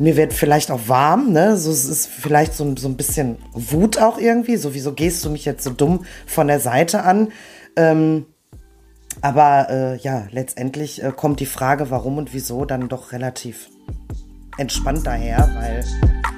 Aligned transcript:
mir 0.00 0.16
wird 0.16 0.32
vielleicht 0.32 0.70
auch 0.70 0.88
warm, 0.88 1.30
ne? 1.32 1.58
So, 1.58 1.70
es 1.70 1.84
ist 1.84 2.06
vielleicht 2.06 2.54
so, 2.54 2.74
so 2.76 2.88
ein 2.88 2.96
bisschen 2.96 3.36
Wut 3.52 3.98
auch 3.98 4.18
irgendwie. 4.18 4.56
So, 4.56 4.72
wieso 4.72 4.94
gehst 4.94 5.24
du 5.24 5.30
mich 5.30 5.44
jetzt 5.44 5.62
so 5.62 5.70
dumm 5.70 6.06
von 6.26 6.46
der 6.48 6.58
Seite 6.58 7.02
an? 7.04 7.28
Ähm, 7.76 8.24
aber 9.20 9.68
äh, 9.68 9.96
ja, 9.98 10.26
letztendlich 10.30 11.04
äh, 11.04 11.12
kommt 11.14 11.40
die 11.40 11.46
Frage, 11.46 11.90
warum 11.90 12.16
und 12.16 12.32
wieso, 12.32 12.64
dann 12.64 12.88
doch 12.88 13.12
relativ 13.12 13.68
entspannt 14.56 15.06
daher, 15.06 15.50
weil 15.54 15.84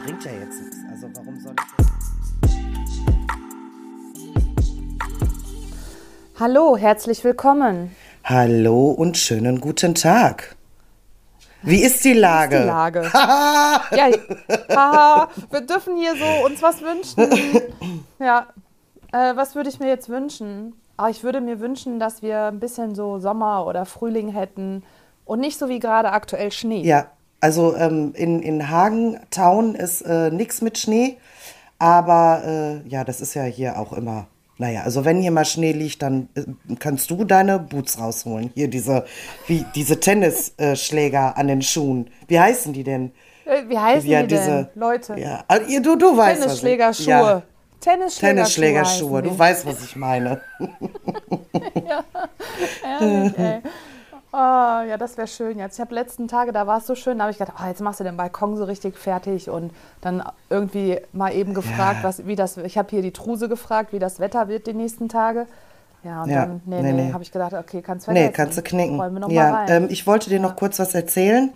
bringt 0.04 0.24
ja 0.24 0.32
jetzt 0.32 0.60
nichts. 0.60 0.76
Also 0.90 1.06
warum 1.14 1.38
soll 1.38 1.54
ich 1.54 1.62
Hallo, 6.40 6.76
herzlich 6.76 7.22
willkommen. 7.22 7.94
Hallo 8.24 8.90
und 8.90 9.16
schönen 9.16 9.60
guten 9.60 9.94
Tag. 9.94 10.56
Wie 11.62 11.82
ist 11.82 12.04
die 12.04 12.12
Lage? 12.12 12.60
Die 12.60 12.66
Lage. 12.66 13.02
ja, 13.12 14.10
haha, 14.70 15.28
wir 15.50 15.60
dürfen 15.62 15.96
hier 15.96 16.14
so 16.16 16.46
uns 16.46 16.62
was 16.62 16.80
wünschen. 16.82 17.62
Ja, 18.18 18.46
äh, 19.12 19.36
was 19.36 19.54
würde 19.54 19.68
ich 19.68 19.80
mir 19.80 19.88
jetzt 19.88 20.08
wünschen? 20.08 20.74
Oh, 20.98 21.06
ich 21.06 21.24
würde 21.24 21.40
mir 21.40 21.60
wünschen, 21.60 21.98
dass 21.98 22.22
wir 22.22 22.44
ein 22.44 22.60
bisschen 22.60 22.94
so 22.94 23.18
Sommer 23.18 23.66
oder 23.66 23.84
Frühling 23.86 24.28
hätten 24.28 24.82
und 25.24 25.40
nicht 25.40 25.58
so 25.58 25.68
wie 25.68 25.78
gerade 25.78 26.12
aktuell 26.12 26.52
Schnee. 26.52 26.82
Ja, 26.82 27.06
also 27.40 27.74
ähm, 27.76 28.12
in, 28.14 28.40
in 28.40 28.70
Hagen 28.70 29.18
Town 29.30 29.74
ist 29.74 30.02
äh, 30.02 30.30
nichts 30.30 30.60
mit 30.60 30.78
Schnee, 30.78 31.18
aber 31.78 32.42
äh, 32.84 32.88
ja, 32.88 33.02
das 33.04 33.20
ist 33.20 33.34
ja 33.34 33.42
hier 33.42 33.78
auch 33.78 33.92
immer. 33.92 34.26
Naja, 34.58 34.82
also 34.82 35.04
wenn 35.04 35.20
hier 35.20 35.30
mal 35.30 35.44
Schnee 35.44 35.72
liegt, 35.72 36.02
dann 36.02 36.28
äh, 36.34 36.42
kannst 36.78 37.10
du 37.10 37.24
deine 37.24 37.58
Boots 37.58 37.98
rausholen. 37.98 38.50
Hier 38.54 38.68
diese, 38.68 39.04
wie, 39.46 39.64
diese 39.74 39.98
Tennisschläger 39.98 41.36
an 41.36 41.48
den 41.48 41.62
Schuhen. 41.62 42.10
Wie 42.28 42.38
heißen 42.38 42.72
die 42.72 42.84
denn? 42.84 43.12
Äh, 43.44 43.62
Wie 43.68 43.78
heißen 43.78 44.08
Ja, 44.08 44.22
die 44.22 44.28
diese- 44.28 44.70
denn, 44.72 44.80
Leute? 44.80 45.18
Ja, 45.18 45.44
ah, 45.48 45.58
du, 45.58 45.96
du 45.96 46.16
weißt. 46.16 46.42
Tennisschlägerschuhe. 46.42 47.06
Ja, 47.08 47.42
Tennisschlägerschuhe. 47.80 48.34
Tennisschlägerschuhe. 48.34 49.22
Du 49.22 49.36
weißt, 49.38 49.66
was 49.66 49.82
ich 49.84 49.96
meine. 49.96 50.40
Ehrlich, 52.84 53.38
ey. 53.38 53.60
Ah, 54.34 54.82
ja, 54.88 54.96
das 54.96 55.18
wäre 55.18 55.28
schön 55.28 55.58
jetzt. 55.58 55.74
Ich 55.74 55.80
habe 55.80 55.94
letzten 55.94 56.26
Tage, 56.26 56.52
da 56.52 56.66
war 56.66 56.78
es 56.78 56.86
so 56.86 56.94
schön, 56.94 57.18
da 57.18 57.24
habe 57.24 57.32
ich 57.32 57.38
gedacht, 57.38 57.56
oh, 57.62 57.66
jetzt 57.68 57.82
machst 57.82 58.00
du 58.00 58.04
den 58.04 58.16
Balkon 58.16 58.56
so 58.56 58.64
richtig 58.64 58.96
fertig 58.96 59.50
und 59.50 59.72
dann 60.00 60.22
irgendwie 60.48 60.98
mal 61.12 61.34
eben 61.34 61.52
gefragt, 61.52 61.98
Ja. 62.02 62.08
was, 62.08 62.26
wie 62.26 62.34
das, 62.34 62.56
ich 62.56 62.78
habe 62.78 62.88
hier 62.88 63.02
die 63.02 63.12
Truse 63.12 63.48
gefragt, 63.50 63.92
wie 63.92 63.98
das 63.98 64.20
Wetter 64.20 64.48
wird 64.48 64.66
die 64.66 64.72
nächsten 64.72 65.10
Tage. 65.10 65.46
Ja, 66.02 66.22
und 66.22 66.30
Ja, 66.30 66.46
dann, 66.46 66.62
nee, 66.64 66.80
nee, 66.80 66.92
nee, 66.92 67.02
nee. 67.08 67.12
habe 67.12 67.22
ich 67.22 67.30
gedacht, 67.30 67.52
okay, 67.52 67.82
kannst 67.82 68.06
du 68.08 68.12
Nee, 68.12 68.30
kannst 68.30 68.56
du 68.56 68.62
knicken. 68.62 68.98
Ja, 69.30 69.66
ähm, 69.68 69.86
ich 69.90 70.06
wollte 70.06 70.30
dir 70.30 70.40
noch 70.40 70.56
kurz 70.56 70.78
was 70.78 70.94
erzählen. 70.94 71.52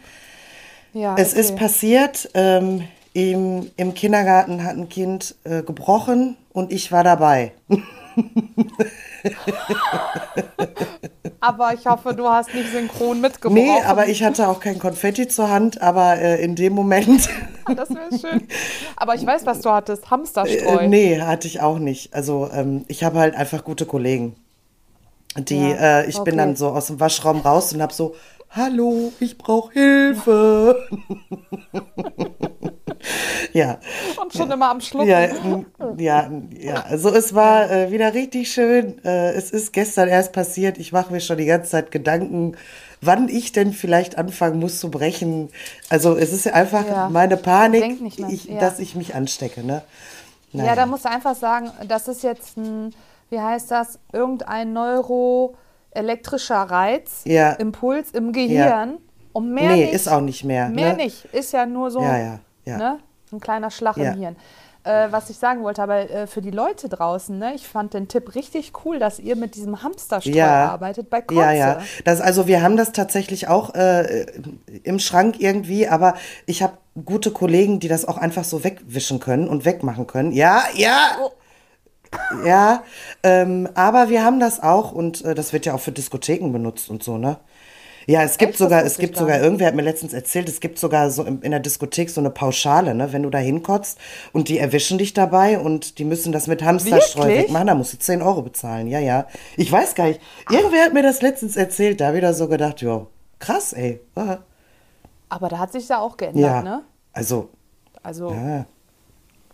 ja, 0.92 1.14
Es 1.16 1.32
okay. 1.32 1.40
ist 1.40 1.56
passiert, 1.56 2.30
ähm, 2.34 2.86
im, 3.14 3.70
im 3.78 3.94
Kindergarten 3.94 4.62
hat 4.64 4.76
ein 4.76 4.90
Kind 4.90 5.34
äh, 5.44 5.62
gebrochen 5.62 6.36
und 6.52 6.70
ich 6.72 6.92
war 6.92 7.02
dabei. 7.04 7.52
Aber 11.40 11.74
ich 11.74 11.86
hoffe, 11.86 12.14
du 12.14 12.28
hast 12.28 12.54
nicht 12.54 12.70
synchron 12.70 13.20
mitgebrochen. 13.20 13.62
Nee, 13.62 13.80
aber 13.86 14.08
ich 14.08 14.22
hatte 14.24 14.48
auch 14.48 14.60
kein 14.60 14.78
Konfetti 14.78 15.28
zur 15.28 15.50
Hand, 15.50 15.80
aber 15.82 16.16
äh, 16.18 16.42
in 16.42 16.54
dem 16.56 16.72
Moment, 16.72 17.28
Das 17.74 17.90
wäre 17.90 18.16
schön. 18.18 18.46
Aber 18.96 19.14
ich 19.14 19.26
weiß, 19.26 19.44
was 19.44 19.60
du 19.60 19.70
hattest. 19.70 20.10
Hamsterstreu. 20.10 20.78
äh, 20.78 20.88
nee, 20.88 21.20
hatte 21.20 21.48
ich 21.48 21.60
auch 21.60 21.78
nicht. 21.78 22.14
Also 22.14 22.48
ähm, 22.52 22.84
ich 22.88 23.02
habe 23.04 23.18
halt 23.18 23.34
einfach 23.34 23.64
gute 23.64 23.86
Kollegen. 23.86 24.36
Die, 25.36 25.70
Ja, 25.70 26.00
äh, 26.00 26.06
ich 26.08 26.16
okay. 26.16 26.30
bin 26.30 26.38
dann 26.38 26.56
so 26.56 26.68
aus 26.68 26.86
dem 26.86 27.00
Waschraum 27.00 27.40
raus 27.40 27.72
und 27.72 27.82
habe 27.82 27.92
so, 27.92 28.14
hallo, 28.50 29.12
ich 29.20 29.36
brauche 29.36 29.72
Hilfe. 29.72 30.76
ja. 33.52 33.78
Und 34.20 34.32
schon 34.32 34.50
immer 34.50 34.70
am 34.70 34.80
Schlucken. 34.80 35.08
Ja, 35.08 35.28
ja, 35.98 36.30
ja, 36.58 36.82
also 36.88 37.10
es 37.10 37.34
war 37.34 37.70
äh, 37.70 37.90
wieder 37.90 38.14
richtig 38.14 38.50
schön. 38.50 39.02
Äh, 39.04 39.32
es 39.32 39.50
ist 39.50 39.72
gestern 39.72 40.08
erst 40.08 40.32
passiert. 40.32 40.78
Ich 40.78 40.92
mache 40.92 41.12
mir 41.12 41.20
schon 41.20 41.36
die 41.38 41.46
ganze 41.46 41.70
Zeit 41.70 41.90
Gedanken, 41.90 42.56
wann 43.00 43.28
ich 43.28 43.52
denn 43.52 43.72
vielleicht 43.72 44.18
anfangen 44.18 44.58
muss 44.58 44.80
zu 44.80 44.90
brechen. 44.90 45.50
Also 45.88 46.16
es 46.16 46.32
ist 46.32 46.46
ja 46.46 46.52
einfach 46.54 46.86
Ja. 46.86 47.08
meine 47.08 47.36
Panik, 47.36 48.00
ich, 48.28 48.44
Ja. 48.46 48.60
dass 48.60 48.78
ich 48.78 48.94
mich 48.94 49.14
anstecke. 49.14 49.62
Ne? 49.64 49.82
Ja, 50.52 50.74
da 50.74 50.86
musst 50.86 51.04
du 51.04 51.10
einfach 51.10 51.34
sagen, 51.36 51.70
das 51.86 52.08
ist 52.08 52.22
jetzt 52.22 52.56
ein, 52.56 52.94
wie 53.30 53.38
heißt 53.40 53.70
das, 53.70 53.98
irgendein 54.12 54.72
neuroelektrischer 54.72 56.62
Reiz, 56.62 57.22
Ja. 57.24 57.52
Impuls 57.52 58.10
im 58.12 58.32
Gehirn. 58.32 58.98
Und 59.32 59.52
mehr 59.52 59.72
nee, 59.72 59.84
nicht. 59.84 59.92
ist 59.92 60.08
auch 60.08 60.22
nicht 60.22 60.44
mehr. 60.44 60.70
Mehr 60.70 60.92
ne? 60.96 61.04
nicht. 61.04 61.26
Ist 61.26 61.52
ja 61.52 61.66
nur 61.66 61.90
so 61.90 62.00
Ja, 62.00 62.16
ja, 62.18 62.38
ja. 62.66 62.76
Ne? 62.76 62.98
ein 63.32 63.40
kleiner 63.40 63.70
Schlag 63.70 63.96
Ja. 63.96 64.12
im 64.12 64.18
Hirn. 64.20 64.36
Äh, 64.84 65.08
was 65.10 65.30
ich 65.30 65.36
sagen 65.36 65.64
wollte, 65.64 65.82
aber 65.82 66.08
äh, 66.08 66.26
für 66.28 66.40
die 66.40 66.52
Leute 66.52 66.88
draußen, 66.88 67.36
ne, 67.36 67.54
ich 67.56 67.66
fand 67.66 67.92
den 67.92 68.06
Tipp 68.06 68.36
richtig 68.36 68.72
cool, 68.84 69.00
dass 69.00 69.18
ihr 69.18 69.34
mit 69.34 69.56
diesem 69.56 69.82
Hamsterstreu 69.82 70.36
Ja. 70.36 70.70
arbeitet 70.70 71.10
bei 71.10 71.22
Kotze. 71.22 71.40
Ja, 71.40 71.52
ja. 71.52 71.80
Das, 72.04 72.20
also 72.20 72.46
wir 72.46 72.62
haben 72.62 72.76
das 72.76 72.92
tatsächlich 72.92 73.48
auch 73.48 73.74
äh, 73.74 74.26
im 74.84 75.00
Schrank 75.00 75.40
irgendwie, 75.40 75.88
aber 75.88 76.14
ich 76.46 76.62
habe 76.62 76.74
gute 77.04 77.32
Kollegen, 77.32 77.80
die 77.80 77.88
das 77.88 78.04
auch 78.04 78.16
einfach 78.16 78.44
so 78.44 78.62
wegwischen 78.62 79.18
können 79.18 79.48
und 79.48 79.64
wegmachen 79.64 80.06
können. 80.06 80.30
Ja, 80.30 80.62
ja. 80.76 81.16
Oh. 81.20 81.32
Ja, 82.44 82.84
ähm, 83.24 83.68
aber 83.74 84.08
wir 84.08 84.24
haben 84.24 84.38
das 84.38 84.62
auch 84.62 84.92
und 84.92 85.24
äh, 85.24 85.34
das 85.34 85.52
wird 85.52 85.66
ja 85.66 85.74
auch 85.74 85.80
für 85.80 85.90
Diskotheken 85.92 86.52
benutzt 86.52 86.88
und 86.88 87.02
so, 87.02 87.18
ne? 87.18 87.38
Ja, 88.08 88.22
es 88.22 88.38
gibt 88.38 88.50
Echt? 88.52 88.58
Sogar, 88.58 88.84
es 88.84 88.98
gibt 88.98 89.14
gar 89.14 89.22
sogar, 89.22 89.40
irgendwer 89.40 89.66
hat 89.66 89.74
mir 89.74 89.82
letztens 89.82 90.12
erzählt, 90.12 90.48
es 90.48 90.60
gibt 90.60 90.78
sogar 90.78 91.10
so 91.10 91.24
in, 91.24 91.42
in 91.42 91.50
der 91.50 91.58
Diskothek 91.60 92.08
so 92.08 92.20
eine 92.20 92.30
Pauschale, 92.30 92.94
ne? 92.94 93.12
Wenn 93.12 93.24
du 93.24 93.30
da 93.30 93.38
hinkotzt 93.38 93.98
und 94.32 94.48
die 94.48 94.58
erwischen 94.58 94.98
dich 94.98 95.12
dabei 95.12 95.58
und 95.58 95.98
die 95.98 96.04
müssen 96.04 96.30
das 96.32 96.46
mit 96.46 96.62
Hamsterstreu 96.62 97.24
Wirklich? 97.26 97.44
wegmachen, 97.46 97.66
da 97.66 97.74
musst 97.74 97.92
du 97.94 97.98
10 97.98 98.22
Euro 98.22 98.42
bezahlen. 98.42 98.86
Ja, 98.86 99.00
ja. 99.00 99.26
Ich 99.56 99.70
weiß 99.72 99.96
gar 99.96 100.06
nicht. 100.06 100.20
Irgendwer 100.50 100.84
hat 100.84 100.94
mir 100.94 101.02
das 101.02 101.20
letztens 101.20 101.56
erzählt, 101.56 102.00
da 102.00 102.14
wieder 102.14 102.32
so 102.32 102.46
gedacht, 102.46 102.80
jo, 102.80 103.08
krass, 103.40 103.72
ey. 103.72 104.00
Ah. 104.14 104.38
Aber 105.28 105.48
da 105.48 105.58
hat 105.58 105.72
sich 105.72 105.88
ja 105.88 105.98
auch 105.98 106.16
geändert, 106.16 106.42
Ja. 106.44 106.62
ne? 106.62 106.82
Also, 107.12 107.48
Also 108.04 108.30
ja. 108.30 108.66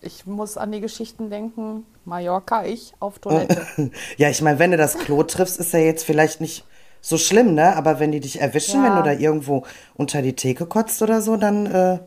ich 0.03 0.27
muss 0.27 0.59
an 0.59 0.73
die 0.73 0.81
Geschichten 0.83 1.31
denken, 1.31 1.87
Mallorca, 2.05 2.65
ich 2.67 2.93
auf 3.01 3.19
Toilette. 3.19 3.67
ja, 4.19 4.29
ich 4.29 4.43
meine, 4.43 4.59
wenn 4.59 4.73
du 4.73 4.77
das 4.77 4.99
Klo 4.99 5.23
triffst, 5.23 5.59
ist 5.59 5.73
ja 5.73 5.79
jetzt 5.79 6.05
vielleicht 6.05 6.43
nicht 6.43 6.67
so 7.03 7.19
schlimm, 7.19 7.55
ne? 7.55 7.77
Aber 7.77 8.01
wenn 8.01 8.13
die 8.13 8.21
dich 8.21 8.41
erwischen, 8.41 8.83
Ja. 8.83 8.89
wenn 8.89 8.97
du 8.97 9.03
da 9.03 9.13
irgendwo 9.13 9.65
unter 9.95 10.23
die 10.23 10.37
Theke 10.37 10.67
kotzt 10.67 11.03
oder 11.03 11.23
so, 11.23 11.37
dann 11.37 11.67
äh, 11.67 12.01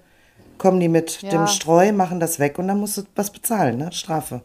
kommen 0.58 0.80
die 0.80 0.90
mit 0.90 1.22
Ja. 1.24 1.32
dem 1.32 1.48
Streu, 1.48 1.92
machen 1.94 2.20
das 2.22 2.40
weg 2.40 2.60
und 2.60 2.68
dann 2.70 2.80
musst 2.80 2.98
du 2.98 3.04
was 3.16 3.32
bezahlen, 3.32 3.78
ne? 3.80 3.92
Strafe. 3.94 4.42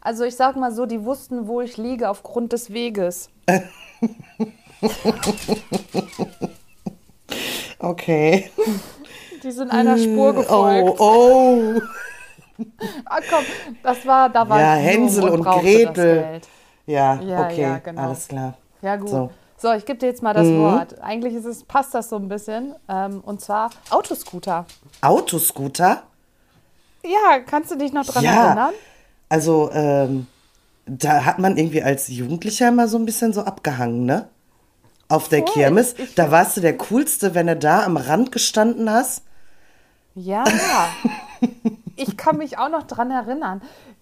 Also 0.00 0.24
ich 0.24 0.36
sag 0.36 0.56
mal 0.56 0.72
so, 0.72 0.86
die 0.86 1.04
wussten, 1.04 1.46
wo 1.46 1.60
ich 1.60 1.76
liege 1.76 2.08
aufgrund 2.08 2.52
des 2.52 2.72
Weges. 2.72 3.30
Okay. 7.78 8.50
Die 9.42 9.50
sind 9.50 9.70
einer 9.70 9.96
Spur 9.96 10.30
Oh, 10.30 10.34
gefolgt. 10.34 11.00
oh. 11.00 11.80
Ah, 13.06 13.20
komm, 13.26 13.46
das 13.82 14.04
war, 14.06 14.28
da 14.28 14.48
war 14.48 14.60
Ja, 14.60 14.76
ich 14.76 14.84
Hänsel 14.84 15.28
und 15.30 15.42
brauchte 15.42 15.62
Gretel. 15.62 16.40
Ja, 16.86 17.20
Ja, 17.22 17.46
okay, 17.46 17.62
ja, 17.62 17.78
genau. 17.78 18.02
alles 18.02 18.28
klar. 18.28 18.54
Ja, 18.82 18.96
gut. 18.96 19.08
So. 19.08 19.30
So, 19.60 19.72
ich 19.72 19.84
gebe 19.84 19.98
dir 19.98 20.06
jetzt 20.06 20.22
mal 20.22 20.32
das 20.32 20.46
Mhm. 20.46 20.58
Wort. 20.60 21.00
Eigentlich 21.02 21.34
ist 21.34 21.44
es, 21.44 21.64
passt 21.64 21.92
das 21.94 22.08
so 22.08 22.16
ein 22.16 22.28
bisschen. 22.28 22.74
Ähm, 22.88 23.20
und 23.20 23.40
zwar 23.42 23.70
Autoscooter. 23.90 24.64
Autoscooter? 25.02 26.02
Ja, 27.04 27.40
kannst 27.46 27.70
du 27.70 27.76
dich 27.76 27.92
noch 27.92 28.06
dran 28.06 28.24
Ja. 28.24 28.46
erinnern? 28.46 28.74
Also, 29.28 29.70
ähm, 29.72 30.26
da 30.86 31.24
hat 31.24 31.38
man 31.38 31.56
irgendwie 31.56 31.82
als 31.82 32.08
Jugendlicher 32.08 32.68
immer 32.68 32.88
so 32.88 32.98
ein 32.98 33.04
bisschen 33.04 33.32
so 33.32 33.42
abgehangen, 33.42 34.04
ne? 34.06 34.28
Auf 35.08 35.28
der 35.28 35.40
Voll. 35.40 35.52
Kirmes. 35.52 35.94
Ich- 35.98 36.14
da 36.14 36.30
warst 36.30 36.56
du 36.56 36.60
der 36.62 36.76
Coolste, 36.78 37.34
wenn 37.34 37.46
du 37.46 37.56
da 37.56 37.84
am 37.84 37.96
Rand 37.96 38.32
gestanden 38.32 38.90
hast. 38.90 39.22
Ja. 40.14 40.44
ich 41.96 42.16
kann 42.16 42.38
mich 42.38 42.58
auch 42.58 42.68
noch 42.70 42.84
dran 42.84 43.10
erinnern. 43.10 43.60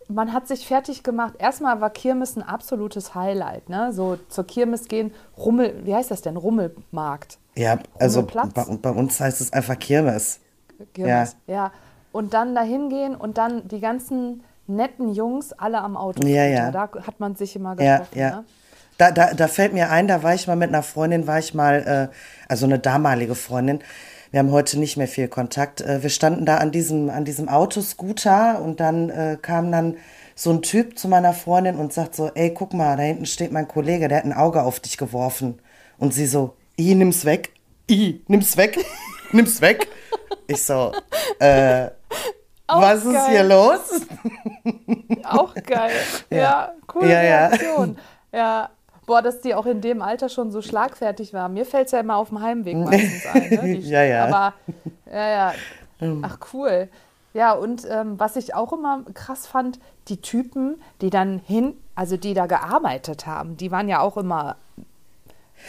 Man 0.08 0.32
hat 0.32 0.48
sich 0.48 0.66
fertig 0.66 1.02
gemacht. 1.02 1.34
Erstmal 1.38 1.80
war 1.80 1.90
Kirmes 1.90 2.36
ein 2.36 2.42
absolutes 2.42 3.14
Highlight. 3.14 3.68
Ne? 3.68 3.92
So 3.92 4.18
zur 4.28 4.46
Kirmes 4.46 4.88
gehen, 4.88 5.12
Rummel, 5.36 5.82
wie 5.84 5.94
heißt 5.94 6.10
das 6.10 6.22
denn? 6.22 6.36
Rummelmarkt. 6.36 7.38
Ja, 7.56 7.78
also 7.98 8.22
bei, 8.22 8.64
bei 8.64 8.90
uns 8.90 9.20
heißt 9.20 9.40
es 9.40 9.52
einfach 9.52 9.78
Kirmes. 9.78 10.40
Kirmes. 10.94 11.36
Ja. 11.46 11.72
Und 12.12 12.32
dann 12.32 12.54
dahin 12.54 12.88
gehen 12.88 13.14
und 13.14 13.36
dann 13.36 13.68
die 13.68 13.80
ganzen 13.80 14.42
netten 14.66 15.12
Jungs 15.12 15.52
alle 15.52 15.80
am 15.80 15.96
Auto. 15.96 16.26
Ja, 16.26 16.44
ja. 16.44 16.70
Da 16.70 16.88
hat 17.06 17.20
man 17.20 17.36
sich 17.36 17.54
immer 17.56 17.78
Ja, 17.80 17.98
getroffen. 17.98 18.18
ja. 18.18 18.30
Ne? 18.30 18.44
Da, 18.96 19.10
da, 19.12 19.32
da 19.34 19.46
fällt 19.46 19.74
mir 19.74 19.90
ein, 19.90 20.08
da 20.08 20.22
war 20.24 20.34
ich 20.34 20.46
mal 20.48 20.56
mit 20.56 20.70
einer 20.70 20.82
Freundin, 20.82 21.26
war 21.28 21.38
ich 21.38 21.54
mal, 21.54 22.10
äh, 22.10 22.14
also 22.48 22.66
eine 22.66 22.78
damalige 22.80 23.34
Freundin. 23.36 23.80
Wir 24.30 24.40
haben 24.40 24.52
heute 24.52 24.78
nicht 24.78 24.96
mehr 24.96 25.08
viel 25.08 25.28
Kontakt. 25.28 25.80
Äh, 25.80 26.02
wir 26.02 26.10
standen 26.10 26.44
da 26.46 26.58
an 26.58 26.70
diesem, 26.70 27.08
an 27.10 27.24
diesem 27.24 27.48
Autoscooter 27.48 28.60
und 28.62 28.80
dann 28.80 29.10
äh, 29.10 29.38
kam 29.40 29.72
dann 29.72 29.96
so 30.34 30.50
ein 30.50 30.62
Typ 30.62 30.98
zu 30.98 31.08
meiner 31.08 31.32
Freundin 31.32 31.76
und 31.76 31.92
sagt 31.92 32.14
so, 32.14 32.30
ey, 32.34 32.52
guck 32.54 32.72
mal, 32.74 32.96
da 32.96 33.02
hinten 33.02 33.26
steht 33.26 33.52
mein 33.52 33.66
Kollege, 33.68 34.08
der 34.08 34.18
hat 34.18 34.24
ein 34.24 34.32
Auge 34.32 34.62
auf 34.62 34.80
dich 34.80 34.96
geworfen. 34.98 35.58
Und 35.98 36.14
sie 36.14 36.26
so, 36.26 36.54
i, 36.78 36.94
nimm's 36.94 37.24
weg, 37.24 37.52
i, 37.90 38.22
nimm's 38.28 38.56
weg, 38.56 38.78
nimm's 39.32 39.60
weg. 39.60 39.88
Ich 40.46 40.62
so, 40.62 40.92
äh, 41.40 41.88
Auch 42.66 42.80
was 42.82 43.04
ist 43.04 43.12
geil. 43.12 43.30
hier 43.30 43.42
los? 43.44 43.80
Auch 45.24 45.54
geil. 45.54 45.90
Ja, 46.30 46.36
Ja. 46.38 46.72
coole 46.86 47.10
Ja, 47.10 47.22
ja. 47.22 47.46
Reaktion. 47.48 47.98
Ja. 48.32 48.70
Boah, 49.08 49.22
dass 49.22 49.40
die 49.40 49.54
auch 49.54 49.64
in 49.64 49.80
dem 49.80 50.02
Alter 50.02 50.28
schon 50.28 50.50
so 50.50 50.60
schlagfertig 50.60 51.32
war. 51.32 51.48
Mir 51.48 51.64
fällt 51.64 51.86
es 51.86 51.92
ja 51.92 52.00
immer 52.00 52.16
auf 52.16 52.28
dem 52.28 52.42
Heimweg 52.42 52.76
meistens 52.84 53.26
ein. 53.26 53.48
Ne? 53.50 53.76
Ja, 53.78 54.02
ja. 54.02 54.24
Aber, 54.26 54.54
ja, 55.10 55.30
ja. 55.30 55.54
Ach, 56.22 56.38
cool. 56.52 56.88
Ja, 57.32 57.52
und 57.52 57.86
ähm, 57.90 58.20
was 58.20 58.36
ich 58.36 58.54
auch 58.54 58.72
immer 58.72 59.04
krass 59.14 59.46
fand, 59.46 59.80
die 60.08 60.20
Typen, 60.20 60.80
die 61.00 61.08
dann 61.08 61.38
hin, 61.38 61.74
also 61.94 62.18
die 62.18 62.34
da 62.34 62.46
gearbeitet 62.46 63.26
haben, 63.26 63.56
die 63.56 63.70
waren 63.70 63.88
ja 63.88 64.00
auch 64.00 64.18
immer. 64.18 64.56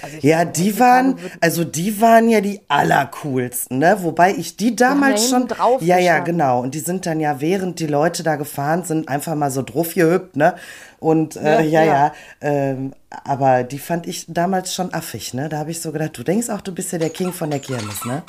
Also 0.01 0.17
Ja, 0.21 0.45
die 0.45 0.79
waren, 0.79 1.17
also 1.41 1.63
die 1.63 1.99
waren 1.99 2.29
ja 2.29 2.41
die 2.41 2.61
allercoolsten, 2.67 3.79
ne? 3.79 3.97
Wobei 4.01 4.31
ich 4.33 4.55
die 4.57 4.75
damals 4.75 5.29
schon. 5.29 5.47
drauf 5.47 5.81
Ja, 5.81 5.97
ja, 5.97 6.19
genau. 6.19 6.61
Und 6.61 6.73
die 6.75 6.79
sind 6.79 7.05
dann 7.05 7.19
ja, 7.19 7.41
während 7.41 7.79
die 7.79 7.87
Leute 7.87 8.23
da 8.23 8.35
gefahren 8.35 8.83
sind, 8.83 9.09
einfach 9.09 9.35
mal 9.35 9.51
so 9.51 9.61
drauf 9.61 9.93
gehüpft, 9.93 10.35
ne? 10.35 10.55
Und 10.99 11.35
äh, 11.37 11.61
ja, 11.63 11.83
Ja, 11.83 11.83
ja. 11.83 12.13
ähm, 12.41 12.93
aber 13.23 13.63
die 13.63 13.79
fand 13.79 14.07
ich 14.07 14.25
damals 14.27 14.73
schon 14.73 14.93
affig, 14.93 15.33
ne? 15.33 15.49
Da 15.49 15.57
habe 15.59 15.71
ich 15.71 15.81
so 15.81 15.91
gedacht, 15.91 16.17
du 16.17 16.23
denkst 16.23 16.49
auch, 16.49 16.61
du 16.61 16.73
bist 16.73 16.91
ja 16.91 16.97
der 16.97 17.09
King 17.09 17.31
von 17.33 17.49
der 17.49 17.59
Kirmes, 17.59 18.05
ne? 18.05 18.23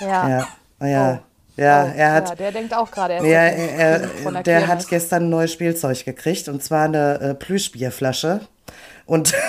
Ja. 0.00 0.28
Ja, 0.28 0.48
ja. 0.86 1.20
Oh. 1.20 1.26
Ja, 1.56 1.84
Oh, 1.84 1.92
er 1.94 2.12
hat. 2.12 2.28
ja, 2.30 2.34
der 2.36 2.52
denkt 2.52 2.72
auch 2.72 2.90
gerade, 2.90 3.14
er 3.14 3.24
Ja, 3.24 3.50
der 3.50 3.72
er, 3.74 4.08
von 4.22 4.32
der, 4.34 4.42
der 4.44 4.66
hat 4.66 4.88
gestern 4.88 5.24
ein 5.24 5.28
neues 5.30 5.52
Spielzeug 5.52 6.04
gekriegt 6.06 6.48
und 6.48 6.62
zwar 6.62 6.84
eine 6.86 7.20
äh, 7.20 7.34
Plüschbierflasche. 7.34 8.40
Und 9.06 9.34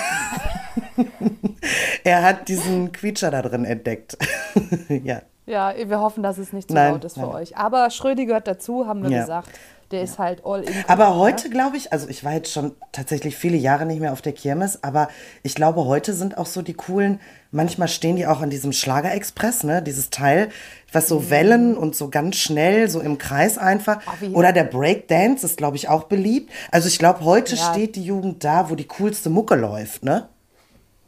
er 2.04 2.22
hat 2.22 2.48
diesen 2.48 2.92
Quietscher 2.92 3.30
da 3.30 3.42
drin 3.42 3.64
entdeckt. 3.64 4.16
ja. 4.88 5.22
Ja, 5.46 5.74
wir 5.76 6.00
hoffen, 6.00 6.22
dass 6.22 6.38
es 6.38 6.52
nicht 6.52 6.68
zu 6.68 6.74
Nein, 6.74 6.92
laut 6.92 7.04
ist 7.04 7.14
für 7.14 7.20
nein. 7.22 7.30
euch. 7.30 7.56
Aber 7.56 7.90
Schrödi 7.90 8.26
gehört 8.26 8.46
dazu, 8.46 8.86
haben 8.86 9.02
wir 9.02 9.10
Ja. 9.10 9.20
gesagt. 9.22 9.50
Der 9.92 10.02
ist 10.02 10.18
halt 10.18 10.44
all 10.44 10.62
in. 10.62 10.74
Aber 10.88 11.16
heute 11.16 11.50
glaube 11.50 11.76
ich, 11.76 11.92
also 11.92 12.08
ich 12.08 12.24
war 12.24 12.32
jetzt 12.32 12.50
schon 12.50 12.72
tatsächlich 12.92 13.36
viele 13.36 13.56
Jahre 13.56 13.84
nicht 13.86 14.00
mehr 14.00 14.12
auf 14.12 14.22
der 14.22 14.32
Kirmes, 14.32 14.82
aber 14.82 15.08
ich 15.42 15.54
glaube, 15.54 15.84
heute 15.84 16.14
sind 16.14 16.38
auch 16.38 16.46
so 16.46 16.62
die 16.62 16.72
coolen, 16.74 17.20
manchmal 17.50 17.88
stehen 17.88 18.16
die 18.16 18.26
auch 18.26 18.40
an 18.40 18.48
diesem 18.50 18.72
Schlagerexpress, 18.72 19.64
ne, 19.64 19.82
dieses 19.82 20.10
Teil, 20.10 20.48
was 20.92 21.08
so 21.08 21.28
Wellen 21.30 21.76
und 21.76 21.94
so 21.94 22.08
ganz 22.08 22.36
schnell, 22.36 22.88
so 22.88 23.00
im 23.00 23.18
Kreis 23.18 23.58
einfach. 23.58 23.96
Mhm. 23.96 24.28
Ach, 24.32 24.36
Oder 24.38 24.52
der 24.52 24.64
Breakdance 24.64 25.44
ist, 25.44 25.58
glaube 25.58 25.76
ich, 25.76 25.88
auch 25.88 26.04
beliebt. 26.04 26.50
Also 26.70 26.88
ich 26.88 26.98
glaube, 26.98 27.24
heute 27.24 27.54
Ja. 27.54 27.62
steht 27.72 27.94
die 27.96 28.04
Jugend 28.04 28.42
da, 28.44 28.70
wo 28.70 28.74
die 28.74 28.86
coolste 28.88 29.28
Mucke 29.30 29.54
läuft, 29.54 30.02
ne? 30.04 30.28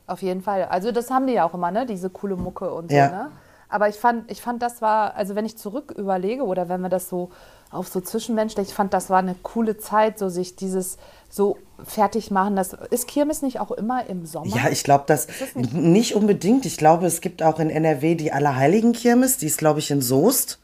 Auf 0.06 0.20
jeden 0.20 0.42
Fall. 0.42 0.64
Also 0.64 0.92
das 0.92 1.10
haben 1.10 1.26
die 1.26 1.32
ja 1.32 1.44
auch 1.44 1.54
immer, 1.54 1.70
ne? 1.70 1.86
Diese 1.86 2.10
coole 2.10 2.36
Mucke 2.36 2.70
und 2.72 2.90
so, 2.90 2.96
Ja. 2.96 3.08
ne? 3.08 3.30
Aber 3.68 3.88
ich 3.88 3.96
fand, 3.96 4.30
ich 4.30 4.40
fand, 4.40 4.62
das 4.62 4.80
war, 4.82 5.14
also 5.16 5.34
wenn 5.34 5.44
ich 5.46 5.56
zurück 5.56 5.92
überlege 5.96 6.44
oder 6.44 6.68
wenn 6.68 6.80
wir 6.80 6.88
das 6.88 7.08
so 7.08 7.30
auf 7.70 7.88
so 7.88 8.00
zwischenmenschlich, 8.00 8.68
ich 8.68 8.74
fand, 8.74 8.94
das 8.94 9.10
war 9.10 9.18
eine 9.18 9.34
coole 9.42 9.76
Zeit, 9.78 10.18
so 10.18 10.28
sich 10.28 10.54
dieses 10.54 10.96
so 11.28 11.58
fertig 11.84 12.30
machen. 12.30 12.54
Das 12.54 12.72
ist 12.90 13.08
Kirmes 13.08 13.42
nicht 13.42 13.58
auch 13.58 13.72
immer 13.72 14.06
im 14.08 14.26
Sommer? 14.26 14.54
Ja, 14.54 14.68
ich 14.70 14.84
glaube, 14.84 15.04
das 15.08 15.26
das 15.26 15.56
nicht- 15.56 15.72
nicht 15.72 16.14
unbedingt. 16.14 16.66
Ich 16.66 16.76
glaube, 16.76 17.06
es 17.06 17.20
gibt 17.20 17.42
auch 17.42 17.58
in 17.58 17.70
NRW 17.70 18.14
die 18.14 18.30
Allerheiligen-Kirmes, 18.32 19.38
die 19.38 19.46
ist, 19.46 19.58
glaube 19.58 19.80
ich, 19.80 19.90
in 19.90 20.02
Soest. 20.02 20.60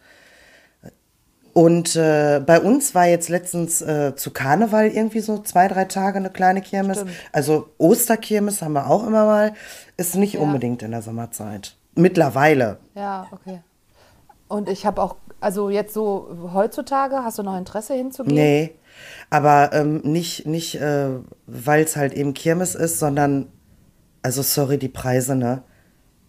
Und 1.53 1.97
äh, 1.97 2.41
bei 2.47 2.61
uns 2.61 2.95
war 2.95 3.07
jetzt 3.07 3.29
letztens 3.29 3.83
äh, 3.83 4.15
zu 4.15 4.31
Karneval 4.31 4.87
irgendwie 4.87 5.19
so 5.19 5.39
zwei, 5.39 5.67
drei 5.67 5.85
Tage 5.87 6.19
eine 6.19 6.31
kleine 6.31 6.63
Kirmes. 6.63 6.99
Stimmt. 6.99 7.13
Also 7.33 7.71
Osterkirmes 7.79 8.63
haben 8.63 8.73
wir 8.75 8.89
auch 8.89 9.05
immer 9.05 9.25
mal. 9.25 9.55
Ist 9.97 10.15
nicht 10.15 10.35
Ja. 10.35 10.41
unbedingt 10.41 10.83
in 10.85 10.93
der 10.93 11.03
Sommerzeit. 11.03 11.75
Mittlerweile. 11.95 12.79
Ja, 12.95 13.27
okay. 13.33 13.61
Und 14.49 14.69
ich 14.69 14.87
habe 14.87 15.03
auch, 15.03 15.17
also 15.41 15.71
jetzt 15.71 15.95
so 15.95 16.51
heutzutage, 16.53 17.17
hast 17.25 17.39
du 17.39 17.43
noch 17.43 17.57
Interesse 17.57 17.95
hinzugehen? 17.95 18.35
Nee. 18.35 18.75
Aber 19.31 19.71
ähm, 19.73 20.01
nicht, 20.03 20.47
nicht 20.47 20.75
äh, 20.77 21.11
weil 21.47 21.85
es 21.85 21.97
halt 21.97 22.13
eben 22.15 22.35
Kirmes 22.35 22.75
ist, 22.75 22.99
sondern, 22.99 23.47
also 24.23 24.43
sorry, 24.43 24.79
die 24.79 24.89
Preise, 24.89 25.37
ne? 25.37 25.63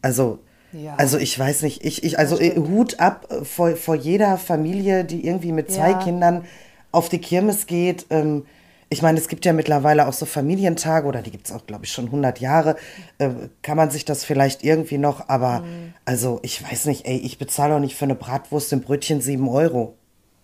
Also, 0.01 0.39
Ja. 0.71 0.95
also 0.97 1.17
ich 1.17 1.37
weiß 1.37 1.63
nicht, 1.63 1.83
ich, 1.83 2.03
ich 2.03 2.17
also 2.19 2.37
Hut 2.39 2.99
ab 2.99 3.27
äh, 3.29 3.43
vor, 3.43 3.75
vor 3.75 3.95
jeder 3.95 4.37
Familie, 4.37 5.03
die 5.03 5.25
irgendwie 5.25 5.51
mit 5.51 5.71
zwei 5.71 5.91
Ja. 5.91 5.99
Kindern 5.99 6.45
auf 6.91 7.09
die 7.09 7.19
Kirmes 7.19 7.65
geht. 7.65 8.05
Ähm, 8.09 8.45
ich 8.93 9.01
meine, 9.01 9.17
es 9.17 9.27
gibt 9.29 9.45
ja 9.45 9.53
mittlerweile 9.53 10.07
auch 10.07 10.13
so 10.13 10.25
Familientage, 10.27 11.07
oder 11.07 11.21
die 11.21 11.31
gibt 11.31 11.47
es 11.47 11.51
auch, 11.55 11.65
glaube 11.65 11.85
ich, 11.85 11.91
schon 11.91 12.05
100 12.05 12.39
Jahre. 12.39 12.75
Äh, 13.17 13.29
kann 13.63 13.77
man 13.77 13.89
sich 13.89 14.05
das 14.05 14.23
vielleicht 14.25 14.63
irgendwie 14.63 14.97
noch, 14.99 15.27
aber 15.29 15.61
Mhm. 15.61 15.93
also 16.05 16.39
ich 16.43 16.61
weiß 16.63 16.85
nicht, 16.85 17.05
ey, 17.07 17.17
ich 17.17 17.37
bezahle 17.39 17.75
auch 17.75 17.79
nicht 17.79 17.95
für 17.95 18.05
eine 18.05 18.15
Bratwurst 18.15 18.71
im 18.73 18.81
Brötchen 18.81 19.21
7 19.21 19.47
Euro. 19.49 19.95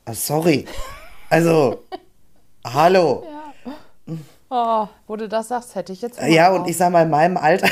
Ah, 0.05 0.13
sorry. 0.13 0.65
Also, 1.29 1.83
hallo. 2.65 3.25
Oh, 4.49 4.87
wo 5.07 5.17
du 5.17 5.27
das 5.27 5.49
sagst, 5.49 5.75
hätte 5.75 5.91
ich 5.91 6.01
jetzt. 6.01 6.21
Ja, 6.21 6.51
und 6.53 6.69
ich 6.69 6.77
sag 6.77 6.89
mal, 6.93 7.01
in 7.03 7.09
meinem 7.09 7.35
Alter, 7.35 7.67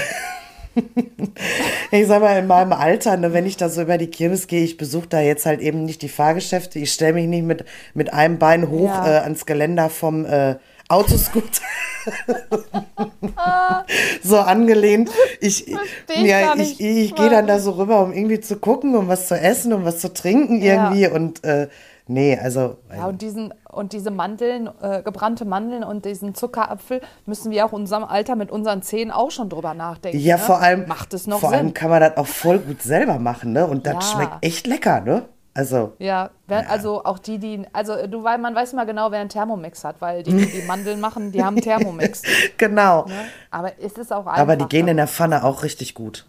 ich 1.92 2.08
sag 2.08 2.22
mal, 2.22 2.38
in 2.38 2.48
meinem 2.48 2.74
Alter, 2.74 3.18
ne, 3.18 3.34
wenn 3.34 3.46
ich 3.46 3.58
da 3.58 3.70
so 3.70 3.82
über 3.82 3.98
die 3.98 4.08
Kirmes 4.08 4.48
gehe, 4.48 4.64
ich 4.64 4.78
besuche 4.78 5.08
da 5.08 5.20
jetzt 5.22 5.46
halt 5.46 5.62
eben 5.62 5.86
nicht 5.86 6.02
die 6.02 6.10
Fahrgeschäfte, 6.10 6.80
ich 6.80 6.92
stelle 6.92 7.14
mich 7.14 7.28
nicht 7.28 7.44
mit, 7.46 7.66
mit 7.94 8.14
einem 8.14 8.38
Bein 8.40 8.70
hoch 8.70 8.90
Ja. 8.90 9.08
äh, 9.08 9.20
ans 9.22 9.46
Geländer 9.46 9.90
vom 9.90 10.26
äh, 10.26 10.56
Autoscooter. 10.88 11.62
so 14.24 14.38
angelehnt. 14.38 15.10
Ich, 15.42 15.68
ich 15.68 15.78
ja, 16.10 16.56
ich, 16.56 16.80
ich 16.80 17.16
gehe 17.16 17.30
dann 17.30 17.48
da 17.48 17.60
so 17.60 17.72
rüber, 17.72 18.04
um 18.04 18.14
irgendwie 18.14 18.40
zu 18.40 18.58
gucken, 18.58 18.96
um 18.96 19.08
was 19.08 19.28
zu 19.28 19.36
essen, 19.40 19.74
um 19.74 19.86
was 19.86 20.00
zu 20.00 20.14
trinken 20.14 20.62
Ja. 20.62 20.92
irgendwie. 20.92 21.08
Und 21.08 21.44
äh, 21.44 21.68
nee, 22.08 22.38
also. 22.38 22.78
Ja, 22.96 23.08
und, 23.08 23.22
diesen, 23.22 23.54
und 23.76 23.94
diese 23.94 24.12
Mandeln, 24.12 24.70
äh, 24.82 25.02
gebrannte 25.04 25.46
Mandeln 25.46 25.84
und 25.84 26.06
diesen 26.06 26.34
Zuckerapfel 26.36 27.02
müssen 27.26 27.52
wir 27.52 27.66
auch 27.66 27.72
in 27.74 27.80
unserem 27.82 28.04
Alter 28.04 28.36
mit 28.36 28.52
unseren 28.52 28.82
Zähnen 28.82 29.12
auch 29.12 29.32
schon 29.32 29.50
drüber 29.50 29.74
nachdenken. 29.74 30.18
Ja, 30.20 30.38
ne? 30.38 30.42
vor 30.42 30.62
allem, 30.62 30.88
Macht 30.88 31.14
es 31.14 31.28
noch 31.28 31.40
vor 31.40 31.50
Sinn? 31.50 31.60
allem 31.60 31.74
kann 31.74 31.90
man 31.90 32.00
das 32.02 32.18
auch 32.18 32.28
voll 32.28 32.60
gut 32.60 32.82
selber 32.82 33.20
machen, 33.20 33.54
ne? 33.54 33.68
Und 33.68 33.86
das 33.86 33.94
Ja. 33.96 34.02
schmeckt 34.02 34.38
echt 34.42 34.68
lecker, 34.68 35.02
ne? 35.02 35.24
Also, 35.58 35.94
ja, 36.00 36.32
wer, 36.48 36.70
also 36.70 37.06
auch 37.06 37.18
die, 37.18 37.38
die, 37.38 37.64
also 37.72 38.08
du 38.08 38.26
weil 38.26 38.38
man 38.40 38.54
weiß 38.54 38.74
immer 38.74 38.86
genau, 38.86 39.12
wer 39.12 39.22
einen 39.22 39.30
Thermomix 39.30 39.86
hat, 39.86 40.02
weil 40.02 40.22
die, 40.22 40.36
die 40.48 40.62
Mandeln 40.68 41.00
machen, 41.00 41.32
die 41.32 41.42
haben 41.42 41.56
einen 41.56 41.62
Thermomix. 41.62 42.24
genau. 42.58 43.06
Ne? 43.06 43.14
Aber 43.52 43.72
es 43.80 43.94
ist 43.94 44.12
auch 44.12 44.26
einfach. 44.26 44.38
Aber 44.38 44.58
die 44.58 44.66
gehen 44.66 44.90
in 44.90 44.98
der 44.98 45.08
Pfanne 45.08 45.46
auch 45.46 45.64
richtig 45.64 45.94
gut. 45.96 46.26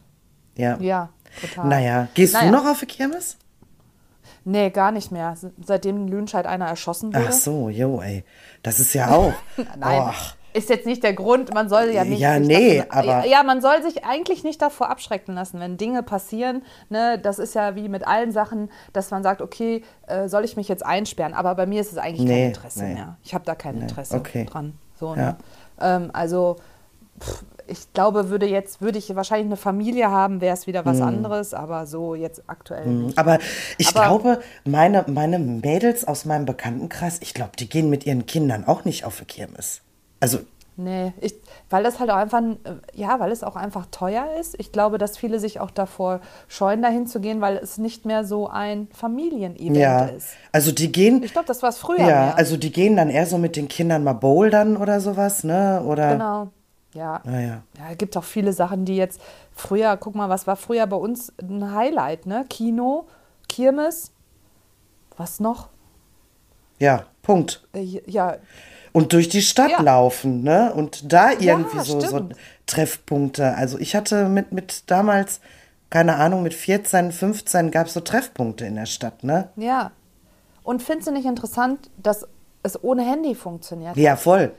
Ja. 0.56 0.76
Ja, 0.78 1.08
total. 1.40 1.66
Naja, 1.68 2.08
gehst 2.14 2.34
Naja. 2.34 2.46
du 2.46 2.52
noch 2.56 2.66
auf 2.66 2.78
die 2.78 2.86
Kirmes? 2.86 3.36
Nee, 4.48 4.70
gar 4.70 4.92
nicht 4.92 5.10
mehr. 5.10 5.34
Se- 5.36 5.52
Seitdem 5.64 5.96
in 5.96 6.08
Lüdenscheid 6.08 6.46
einer 6.46 6.66
erschossen 6.68 7.12
wurde. 7.12 7.26
Ach 7.28 7.32
so, 7.32 7.68
jo, 7.68 8.00
ey. 8.00 8.24
Das 8.62 8.78
ist 8.78 8.94
ja 8.94 9.08
auch. 9.16 9.32
Nein, 9.76 10.00
Och. 10.02 10.14
ist 10.52 10.68
jetzt 10.70 10.86
nicht 10.86 11.02
der 11.02 11.14
Grund. 11.14 11.52
Man 11.52 11.68
soll 11.68 11.86
ja 11.90 12.04
nicht. 12.04 12.20
Ja, 12.20 12.38
nee, 12.38 12.78
davon, 12.78 12.92
aber- 13.10 13.26
Ja, 13.26 13.42
man 13.42 13.60
soll 13.60 13.82
sich 13.82 14.04
eigentlich 14.04 14.44
nicht 14.44 14.62
davor 14.62 14.88
abschrecken 14.88 15.34
lassen, 15.34 15.58
wenn 15.58 15.76
Dinge 15.76 16.04
passieren. 16.04 16.62
Ne, 16.90 17.18
das 17.18 17.40
ist 17.40 17.54
ja 17.56 17.74
wie 17.74 17.88
mit 17.88 18.06
allen 18.06 18.30
Sachen, 18.30 18.70
dass 18.92 19.10
man 19.10 19.24
sagt, 19.24 19.42
okay, 19.42 19.82
äh, 20.06 20.28
soll 20.28 20.44
ich 20.44 20.56
mich 20.56 20.68
jetzt 20.68 20.86
einsperren? 20.86 21.34
Aber 21.34 21.56
bei 21.56 21.66
mir 21.66 21.80
ist 21.80 21.90
es 21.90 21.98
eigentlich 21.98 22.20
Nee, 22.28 22.42
kein 22.42 22.46
Interesse 22.52 22.84
nee. 22.84 22.94
mehr. 22.94 23.16
Ich 23.24 23.34
habe 23.34 23.44
da 23.44 23.56
kein 23.56 23.80
Interesse 23.80 24.16
okay. 24.16 24.44
dran. 24.44 24.78
So, 24.98 25.08
Ja. 25.16 25.22
ne? 25.22 25.36
ähm, 25.80 26.10
also. 26.12 26.56
pff, 27.20 27.44
Ich 27.68 27.92
glaube, 27.92 28.30
würde 28.30 28.46
jetzt, 28.46 28.80
würde 28.80 28.98
ich 28.98 29.14
wahrscheinlich 29.16 29.46
eine 29.46 29.56
Familie 29.56 30.10
haben, 30.10 30.40
wäre 30.40 30.54
es 30.54 30.66
wieder 30.66 30.84
was 30.84 31.00
anderes, 31.00 31.54
aber 31.54 31.86
so 31.86 32.14
jetzt 32.14 32.44
aktuell 32.46 32.86
nicht. 32.86 33.18
Aber 33.18 33.38
ich 33.78 33.88
Aber- 33.88 34.00
glaube, 34.06 34.40
meine, 34.64 35.04
meine 35.08 35.38
Mädels 35.38 36.06
aus 36.06 36.24
meinem 36.24 36.46
Bekanntenkreis, 36.46 37.18
ich 37.20 37.34
glaube, 37.34 37.52
die 37.58 37.68
gehen 37.68 37.90
mit 37.90 38.06
ihren 38.06 38.26
Kindern 38.26 38.64
auch 38.66 38.84
nicht 38.84 39.04
auf 39.04 39.18
die 39.18 39.24
Kirmes. 39.24 39.82
Also, 40.20 40.38
Nee, 40.78 41.14
ich, 41.22 41.34
weil 41.70 41.82
das 41.82 42.00
halt 42.00 42.10
auch 42.10 42.16
einfach, 42.16 42.42
äh, 42.42 42.54
ja, 42.92 43.18
weil 43.18 43.32
es 43.32 43.42
auch 43.42 43.56
einfach 43.56 43.86
teuer 43.90 44.26
ist. 44.38 44.54
Ich 44.60 44.72
glaube, 44.72 44.98
dass 44.98 45.16
viele 45.16 45.40
sich 45.40 45.58
auch 45.58 45.70
davor 45.70 46.20
scheuen, 46.48 46.82
dahin 46.82 47.06
zu 47.06 47.18
gehen, 47.18 47.40
weil 47.40 47.56
es 47.56 47.78
nicht 47.78 48.04
mehr 48.04 48.24
so 48.24 48.46
ein 48.48 48.86
Familienevent 48.92 49.74
ja. 49.74 50.04
ist. 50.04 50.28
Also, 50.52 50.72
die 50.72 50.92
gehen. 50.92 51.22
Ich 51.22 51.32
glaube, 51.32 51.46
das 51.48 51.62
war 51.62 51.70
es 51.70 51.78
früher. 51.78 52.00
Ja, 52.00 52.06
mehr. 52.06 52.36
also 52.36 52.58
die 52.58 52.72
gehen 52.72 52.94
dann 52.94 53.08
eher 53.08 53.24
so 53.24 53.38
mit 53.38 53.56
den 53.56 53.68
Kindern 53.68 54.04
mal 54.04 54.12
bouldern 54.12 54.76
oder 54.76 55.00
sowas, 55.00 55.44
ne? 55.44 55.82
Oder. 55.82 56.12
Genau. 56.12 56.48
Ja. 56.96 57.20
Naja. 57.24 57.62
Ja, 57.78 57.90
es 57.92 57.98
gibt 57.98 58.16
auch 58.16 58.24
viele 58.24 58.52
Sachen, 58.52 58.84
die 58.84 58.96
jetzt 58.96 59.20
früher, 59.52 59.96
guck 59.96 60.14
mal, 60.14 60.28
was 60.28 60.46
war 60.46 60.56
früher 60.56 60.86
bei 60.86 60.96
uns 60.96 61.32
ein 61.40 61.72
Highlight, 61.74 62.26
ne? 62.26 62.44
Kino, 62.48 63.06
Kirmes, 63.48 64.12
was 65.16 65.38
noch? 65.40 65.68
Ja, 66.78 67.04
Punkt. 67.22 67.66
Äh, 67.74 68.00
ja, 68.06 68.36
Und 68.92 69.12
durch 69.12 69.28
die 69.28 69.42
Stadt 69.42 69.70
Ja. 69.70 69.82
laufen, 69.82 70.42
ne? 70.42 70.72
Und 70.74 71.12
da 71.12 71.32
irgendwie 71.32 71.80
so, 71.80 72.00
so 72.00 72.06
stimmt. 72.06 72.34
Treffpunkte. 72.66 73.54
Also 73.54 73.78
ich 73.78 73.94
hatte 73.94 74.28
mit, 74.28 74.52
mit 74.52 74.90
damals, 74.90 75.40
keine 75.90 76.16
Ahnung, 76.16 76.42
mit 76.42 76.54
14, 76.54 77.12
15 77.12 77.70
gab 77.70 77.86
es 77.88 77.94
so 77.94 78.00
Treffpunkte 78.00 78.64
in 78.66 78.74
der 78.74 78.86
Stadt, 78.86 79.22
ne? 79.22 79.50
ja. 79.56 79.92
Und 80.62 80.82
findest 80.82 81.06
du 81.06 81.12
nicht 81.12 81.26
interessant, 81.26 81.90
dass 81.96 82.26
es 82.64 82.82
ohne 82.82 83.02
Handy 83.02 83.36
funktioniert? 83.36 83.96
Ja, 83.96 84.16
voll. 84.16 84.50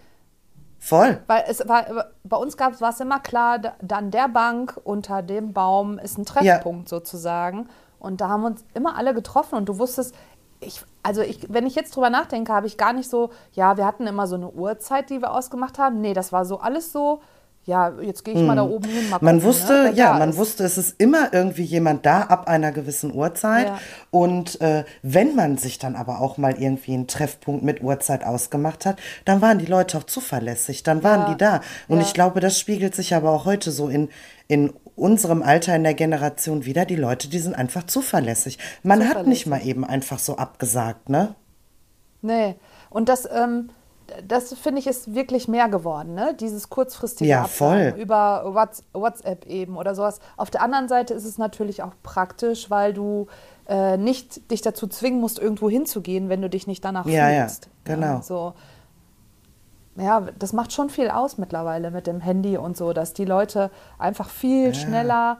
Voll. 0.80 1.20
Weil 1.28 1.44
es 1.48 1.68
war, 1.68 1.86
bei 2.24 2.38
uns 2.38 2.58
war 2.60 2.90
es 2.90 3.00
immer 3.00 3.20
klar, 3.20 3.60
da- 3.60 3.74
dann 3.82 4.12
der 4.12 4.28
Bank 4.30 4.80
unter 4.84 5.22
dem 5.22 5.54
Baum 5.54 5.98
ist 6.00 6.18
ein 6.18 6.26
Treffpunkt 6.26 6.88
sozusagen. 6.90 7.68
Und 8.00 8.22
da 8.22 8.30
haben 8.30 8.42
wir 8.42 8.48
uns 8.48 8.64
immer 8.76 8.96
alle 8.96 9.14
getroffen 9.14 9.56
und 9.56 9.68
du 9.68 9.80
wusstest, 9.80 10.14
ich, 10.60 10.82
also 11.04 11.22
ich, 11.22 11.52
wenn 11.52 11.66
ich 11.66 11.76
jetzt 11.76 11.96
drüber 11.96 12.10
nachdenke, 12.10 12.54
habe 12.54 12.68
ich 12.68 12.78
gar 12.78 12.94
nicht 12.94 13.10
so, 13.10 13.32
ja, 13.54 13.78
wir 13.78 13.86
hatten 13.86 14.06
immer 14.08 14.28
so 14.28 14.36
eine 14.36 14.50
Uhrzeit, 14.50 15.10
die 15.10 15.22
wir 15.22 15.32
ausgemacht 15.32 15.78
haben. 15.80 16.00
Nee, 16.02 16.14
das 16.14 16.32
war 16.32 16.46
so 16.46 16.60
alles 16.60 16.92
so, 16.92 17.22
ja, 17.68 17.94
jetzt 18.02 18.24
gehe 18.26 18.34
ich 18.34 18.42
mal 18.42 18.56
da 18.56 18.64
Hm. 18.64 18.72
oben 18.72 18.88
hin. 18.90 19.10
Mal 19.10 19.20
Man 19.22 19.36
gucken, 19.36 19.44
wusste, 19.44 19.74
ne, 19.84 19.94
ja, 19.94 20.14
man 20.18 20.30
ist. 20.32 20.38
wusste, 20.38 20.64
es 20.64 20.78
ist 20.78 20.96
immer 21.00 21.32
irgendwie 21.34 21.64
jemand 21.64 22.06
da 22.06 22.22
ab 22.22 22.48
einer 22.48 22.72
gewissen 22.72 23.14
Uhrzeit. 23.14 23.68
Ja. 23.68 23.80
Und 24.10 24.60
äh, 24.62 24.86
wenn 25.04 25.36
man 25.36 25.58
sich 25.58 25.78
dann 25.78 25.96
aber 25.96 26.20
auch 26.22 26.38
mal 26.38 26.56
irgendwie 26.60 26.94
einen 26.94 27.08
Treffpunkt 27.08 27.64
mit 27.64 27.84
Uhrzeit 27.84 28.24
ausgemacht 28.26 28.86
hat, 28.86 28.98
dann 29.26 29.42
waren 29.42 29.60
die 29.60 29.66
Leute 29.66 29.98
auch 29.98 30.06
zuverlässig, 30.06 30.82
dann 30.84 31.04
waren 31.04 31.22
Ja. 31.22 31.30
die 31.30 31.38
da. 31.38 31.62
Und 31.88 31.98
Ja. 32.00 32.04
ich 32.06 32.14
glaube, 32.14 32.40
das 32.40 32.58
spiegelt 32.58 32.96
sich 32.96 33.14
aber 33.14 33.32
auch 33.32 33.46
heute 33.46 33.70
so 33.72 33.90
in, 33.90 34.10
in 34.48 34.74
unserem 34.96 35.44
Alter, 35.44 35.76
in 35.76 35.84
der 35.84 35.94
Generation 35.94 36.66
wieder. 36.66 36.86
Die 36.86 36.96
Leute, 36.96 37.28
die 37.30 37.38
sind 37.40 37.54
einfach 37.54 37.84
zuverlässig. 37.86 38.58
Man 38.82 39.00
hat 39.02 39.28
nicht 39.28 39.44
Zuverlässig. 39.44 39.46
mal 39.48 39.62
eben 39.66 39.84
einfach 39.86 40.18
so 40.20 40.38
abgesagt, 40.38 41.10
ne? 41.10 41.36
Nee. 42.22 42.56
Und 42.90 43.10
das, 43.10 43.28
ähm, 43.32 43.70
das 44.26 44.54
finde 44.54 44.80
ich 44.80 44.88
ist 44.88 45.14
wirklich 45.14 45.48
mehr 45.48 45.68
geworden, 45.70 46.14
ne? 46.14 46.34
Dieses 46.40 46.70
kurzfristige 46.70 47.30
Ja, 47.30 47.42
Absagen 47.44 47.92
voll. 47.94 48.00
über 48.02 48.44
Whats- 48.54 48.84
WhatsApp 48.94 49.46
eben 49.46 49.76
oder 49.78 49.96
sowas. 49.96 50.20
Auf 50.38 50.50
der 50.50 50.62
anderen 50.62 50.88
Seite 50.88 51.14
ist 51.14 51.26
es 51.26 51.38
natürlich 51.38 51.84
auch 51.84 51.94
praktisch, 52.04 52.70
weil 52.70 52.94
du 52.94 53.28
äh, 53.68 53.98
nicht 53.98 54.50
dich 54.50 54.62
dazu 54.62 54.88
zwingen 54.88 55.20
musst, 55.20 55.40
irgendwo 55.40 55.70
hinzugehen, 55.70 56.30
wenn 56.30 56.42
du 56.42 56.50
dich 56.50 56.68
nicht 56.68 56.86
danach 56.86 57.06
Ja, 57.06 57.30
ja, 57.30 57.42
fühlst. 57.44 57.68
genau. 57.84 58.22
so. 58.22 58.54
Ja, 59.98 60.28
das 60.38 60.54
macht 60.54 60.72
schon 60.74 60.90
viel 60.90 61.10
aus 61.10 61.38
mittlerweile 61.38 61.90
mit 61.92 62.06
dem 62.08 62.20
Handy 62.22 62.56
und 62.58 62.78
so, 62.78 62.94
dass 62.94 63.14
die 63.14 63.26
Leute 63.26 63.72
einfach 63.98 64.30
viel 64.30 64.76
schneller 64.76 65.38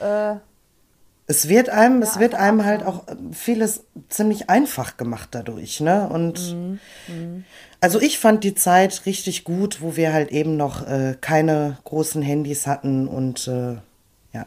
äh, 0.00 0.36
Es 1.28 1.48
wird 1.48 1.68
einem, 1.70 2.02
es 2.02 2.14
Ja, 2.14 2.20
wird 2.20 2.34
einfach 2.34 2.48
einem 2.48 2.64
halt 2.64 2.82
auch 2.84 3.04
vieles 3.32 3.84
ziemlich 4.08 4.48
einfach 4.50 4.96
gemacht 4.96 5.30
dadurch, 5.32 5.80
ne? 5.80 6.08
Und 6.08 6.56
Mhm, 7.08 7.44
also 7.80 8.00
ich 8.00 8.18
fand 8.18 8.42
die 8.44 8.54
Zeit 8.54 9.06
richtig 9.06 9.44
gut, 9.44 9.80
wo 9.82 9.96
wir 9.96 10.12
halt 10.12 10.30
eben 10.32 10.56
noch 10.56 10.86
äh, 10.86 11.16
keine 11.20 11.78
großen 11.84 12.22
Handys 12.22 12.66
hatten 12.66 13.06
und 13.08 13.46
äh, 13.48 13.74
ja. 14.32 14.46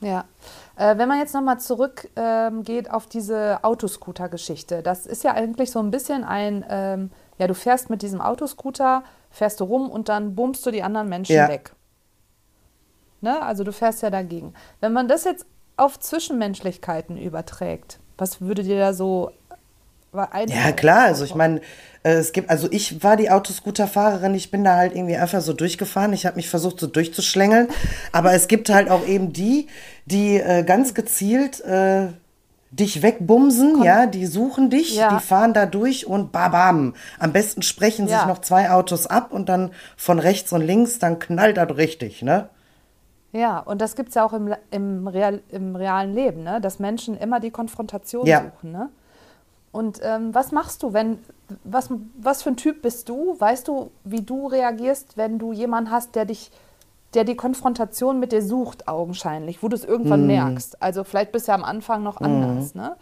Ja. 0.00 0.24
Äh, 0.76 0.98
wenn 0.98 1.08
man 1.08 1.18
jetzt 1.18 1.34
nochmal 1.34 1.60
zurückgeht 1.60 2.10
ähm, 2.16 2.62
geht 2.64 2.90
auf 2.90 3.06
diese 3.06 3.62
Autoscooter-Geschichte, 3.62 4.82
das 4.82 5.06
ist 5.06 5.24
ja 5.24 5.32
eigentlich 5.34 5.70
so 5.70 5.78
ein 5.78 5.90
bisschen 5.90 6.24
ein, 6.24 6.64
ähm, 6.68 7.10
ja, 7.38 7.46
du 7.46 7.54
fährst 7.54 7.90
mit 7.90 8.02
diesem 8.02 8.20
Autoscooter, 8.20 9.04
fährst 9.30 9.60
du 9.60 9.64
rum 9.64 9.88
und 9.90 10.08
dann 10.08 10.34
bummst 10.34 10.66
du 10.66 10.70
die 10.70 10.82
anderen 10.82 11.08
Menschen 11.08 11.36
Ja. 11.36 11.48
weg. 11.48 11.73
Ne? 13.24 13.42
Also 13.42 13.64
du 13.64 13.72
fährst 13.72 14.02
ja 14.02 14.10
dagegen. 14.10 14.52
Wenn 14.80 14.92
man 14.92 15.08
das 15.08 15.24
jetzt 15.24 15.46
auf 15.76 15.98
Zwischenmenschlichkeiten 15.98 17.16
überträgt, 17.16 17.98
was 18.18 18.40
würde 18.40 18.62
dir 18.62 18.78
da 18.78 18.92
so 18.92 19.30
einfallen? 20.12 20.48
Ja, 20.50 20.70
klar, 20.72 21.04
also 21.06 21.24
ich 21.24 21.34
meine, 21.34 21.60
äh, 22.04 22.12
es 22.12 22.32
gibt, 22.32 22.50
also 22.50 22.68
ich 22.70 23.02
war 23.02 23.16
die 23.16 23.30
Autoscooterfahrerin, 23.30 24.34
ich 24.34 24.50
bin 24.52 24.62
da 24.62 24.76
halt 24.76 24.94
irgendwie 24.94 25.16
einfach 25.16 25.40
so 25.40 25.52
durchgefahren, 25.54 26.12
ich 26.12 26.26
habe 26.26 26.36
mich 26.36 26.48
versucht 26.48 26.78
so 26.78 26.86
durchzuschlängeln, 26.86 27.68
aber 28.12 28.34
es 28.34 28.46
gibt 28.46 28.68
halt 28.68 28.90
auch 28.90 29.04
eben 29.06 29.32
die, 29.32 29.66
die 30.04 30.36
äh, 30.36 30.62
ganz 30.62 30.94
gezielt 30.94 31.60
äh, 31.62 32.08
dich 32.70 33.02
wegbumsen, 33.02 33.82
ja, 33.82 34.06
die 34.06 34.26
suchen 34.26 34.68
dich, 34.68 34.96
Ja. 34.96 35.16
die 35.16 35.24
fahren 35.24 35.54
da 35.54 35.64
durch 35.64 36.06
und 36.06 36.30
babam. 36.30 36.94
Am 37.18 37.32
besten 37.32 37.62
sprechen 37.62 38.06
sich 38.06 38.16
Ja. 38.16 38.26
noch 38.26 38.40
zwei 38.40 38.70
Autos 38.70 39.06
ab 39.06 39.32
und 39.32 39.48
dann 39.48 39.70
von 39.96 40.18
rechts 40.18 40.52
und 40.52 40.60
links, 40.60 40.98
dann 40.98 41.18
knallt 41.18 41.56
das 41.56 41.76
richtig, 41.76 42.22
ne? 42.22 42.48
Ja, 43.34 43.58
und 43.58 43.80
das 43.80 43.96
gibt 43.96 44.10
es 44.10 44.14
ja 44.14 44.24
auch 44.24 44.32
im, 44.32 44.54
im, 44.70 45.08
Real, 45.08 45.42
im 45.48 45.74
realen 45.74 46.14
Leben, 46.14 46.44
ne? 46.44 46.60
dass 46.60 46.78
Menschen 46.78 47.18
immer 47.18 47.40
die 47.40 47.50
Konfrontation 47.50 48.26
Ja. 48.26 48.42
suchen. 48.42 48.70
Ne? 48.70 48.90
Und 49.72 49.98
ähm, 50.04 50.32
was 50.32 50.52
machst 50.52 50.84
du, 50.84 50.92
wenn, 50.92 51.18
was, 51.64 51.90
was 52.16 52.44
für 52.44 52.50
ein 52.50 52.56
Typ 52.56 52.80
bist 52.80 53.08
du? 53.08 53.34
Weißt 53.40 53.66
du, 53.66 53.90
wie 54.04 54.22
du 54.22 54.46
reagierst, 54.46 55.16
wenn 55.16 55.40
du 55.40 55.52
jemanden 55.52 55.90
hast, 55.90 56.14
der 56.14 56.26
dich, 56.26 56.52
der 57.14 57.24
die 57.24 57.34
Konfrontation 57.34 58.20
mit 58.20 58.30
dir 58.30 58.40
sucht, 58.40 58.86
augenscheinlich, 58.86 59.64
wo 59.64 59.68
du 59.68 59.74
es 59.74 59.84
irgendwann 59.84 60.20
Hm. 60.20 60.26
merkst? 60.28 60.80
Also 60.80 61.02
vielleicht 61.02 61.32
bist 61.32 61.48
du 61.48 61.52
ja 61.52 61.56
am 61.56 61.64
Anfang 61.64 62.04
noch 62.04 62.20
anders, 62.20 62.76
ne? 62.76 62.94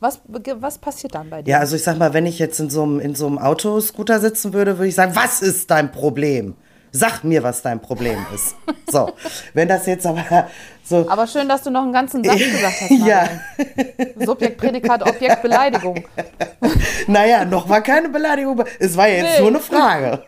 Was, 0.00 0.20
was 0.28 0.78
passiert 0.78 1.14
dann 1.16 1.28
bei 1.28 1.42
dir? 1.42 1.52
Ja, 1.52 1.58
also 1.58 1.74
ich 1.74 1.82
sag 1.82 1.98
mal, 1.98 2.12
wenn 2.14 2.26
ich 2.26 2.38
jetzt 2.38 2.60
in 2.60 2.70
so 2.70 2.82
einem, 2.84 3.00
in 3.00 3.16
so 3.16 3.26
einem 3.26 3.38
Autoscooter 3.38 4.20
sitzen 4.20 4.52
würde, 4.52 4.78
würde 4.78 4.88
ich 4.88 4.94
sagen, 4.94 5.16
was 5.16 5.42
ist 5.42 5.70
dein 5.72 5.90
Problem? 5.90 6.54
Sag 6.92 7.22
mir, 7.24 7.42
was 7.42 7.62
dein 7.62 7.80
Problem 7.80 8.18
ist. 8.34 8.56
So, 8.90 9.10
wenn 9.54 9.68
das 9.68 9.86
jetzt 9.86 10.06
aber 10.06 10.48
so, 10.82 11.06
Aber 11.08 11.26
schön, 11.26 11.48
dass 11.48 11.62
du 11.62 11.70
noch 11.70 11.82
einen 11.82 11.92
ganzen 11.92 12.24
Satz 12.24 12.38
gesagt 12.38 12.80
hast. 12.80 12.90
ja. 13.06 13.28
Subjekt, 14.24 14.56
Prädikat, 14.58 15.02
Objekt, 15.08 15.42
Beleidigung. 15.42 16.02
naja, 17.06 17.44
noch 17.44 17.68
war 17.68 17.80
keine 17.82 18.08
Beleidigung. 18.08 18.62
Es 18.78 18.96
war 18.96 19.08
jetzt 19.08 19.34
Nee. 19.34 19.40
nur 19.40 19.48
eine 19.48 19.60
Frage. 19.60 20.22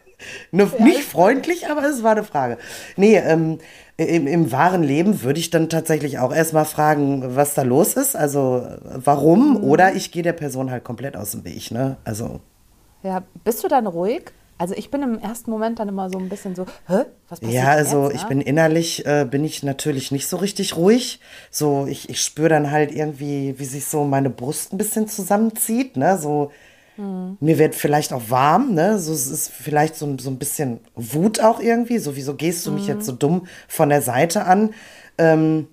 Ne, 0.52 0.70
nicht 0.80 1.02
freundlich, 1.02 1.70
aber 1.70 1.84
es 1.84 2.02
war 2.02 2.12
eine 2.12 2.24
Frage. 2.24 2.58
Nee, 2.96 3.16
ähm, 3.16 3.58
im, 3.96 4.26
im 4.26 4.52
wahren 4.52 4.82
Leben 4.82 5.22
würde 5.22 5.40
ich 5.40 5.48
dann 5.50 5.68
tatsächlich 5.70 6.18
auch 6.18 6.34
erstmal 6.34 6.66
fragen, 6.66 7.36
was 7.36 7.54
da 7.54 7.62
los 7.62 7.94
ist. 7.94 8.16
Also 8.16 8.66
warum? 8.82 9.54
Mhm. 9.58 9.64
Oder 9.64 9.94
ich 9.94 10.12
gehe 10.12 10.22
der 10.22 10.34
Person 10.34 10.70
halt 10.70 10.84
komplett 10.84 11.16
aus 11.16 11.30
dem 11.32 11.44
Weg. 11.44 11.70
Ne? 11.70 11.96
Also 12.04 12.40
Ja, 13.02 13.22
bist 13.44 13.64
du 13.64 13.68
dann 13.68 13.86
ruhig? 13.86 14.24
Also 14.60 14.74
ich 14.74 14.90
bin 14.90 15.02
im 15.02 15.18
ersten 15.18 15.50
Moment 15.50 15.78
dann 15.78 15.88
immer 15.88 16.10
so 16.10 16.18
ein 16.18 16.28
bisschen 16.28 16.54
so, 16.54 16.66
hä? 16.86 17.04
Was 17.30 17.40
passiert 17.40 17.62
Ja, 17.62 17.70
also 17.72 18.04
jetzt, 18.04 18.14
ich 18.14 18.22
ne? 18.22 18.28
bin 18.28 18.40
innerlich, 18.42 19.06
äh, 19.06 19.24
bin 19.24 19.44
ich 19.44 19.62
natürlich 19.62 20.12
nicht 20.12 20.26
so 20.28 20.36
richtig 20.36 20.76
ruhig. 20.76 21.20
So, 21.50 21.86
ich, 21.88 22.10
ich 22.10 22.20
spüre 22.22 22.50
dann 22.50 22.70
halt 22.70 22.92
irgendwie, 22.92 23.58
wie 23.58 23.64
sich 23.64 23.86
so 23.86 24.04
meine 24.04 24.28
Brust 24.28 24.72
ein 24.74 24.78
bisschen 24.78 25.08
zusammenzieht, 25.08 25.96
ne? 25.96 26.18
So, 26.18 26.50
Hm. 26.96 27.38
mir 27.40 27.58
wird 27.58 27.74
vielleicht 27.74 28.12
auch 28.12 28.24
warm, 28.28 28.74
ne? 28.74 28.98
So, 28.98 29.12
es 29.14 29.26
ist 29.26 29.48
vielleicht 29.50 29.96
so, 29.96 30.04
ein- 30.06 30.18
so 30.18 30.28
ein 30.30 30.38
bisschen 30.38 30.80
Wut 30.96 31.40
auch 31.40 31.60
irgendwie. 31.60 31.98
So, 31.98 32.14
wieso 32.16 32.34
gehst 32.34 32.66
du 32.66 32.72
mich 32.72 32.86
Hm. 32.86 32.94
jetzt 32.96 33.06
so 33.06 33.12
dumm 33.12 33.46
von 33.68 33.88
der 33.88 34.02
Seite 34.02 34.44
an? 34.44 34.74
Ähm, 35.16 35.68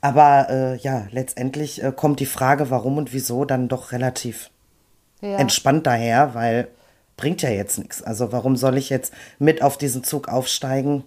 aber 0.00 0.48
äh, 0.50 0.76
ja, 0.76 1.08
letztendlich 1.10 1.82
äh, 1.82 1.92
kommt 1.94 2.20
die 2.20 2.26
Frage, 2.26 2.70
warum 2.70 2.98
und 2.98 3.12
wieso, 3.12 3.44
dann 3.44 3.68
doch 3.68 3.90
relativ 3.92 4.50
ja. 5.22 5.38
entspannt 5.38 5.86
daher, 5.86 6.34
weil 6.34 6.68
bringt 7.18 7.42
ja 7.42 7.50
jetzt 7.50 7.78
nichts. 7.78 8.02
Also 8.02 8.32
warum 8.32 8.56
soll 8.56 8.78
ich 8.78 8.88
jetzt 8.88 9.12
mit 9.38 9.60
auf 9.60 9.76
diesen 9.76 10.02
Zug 10.04 10.28
aufsteigen? 10.28 11.04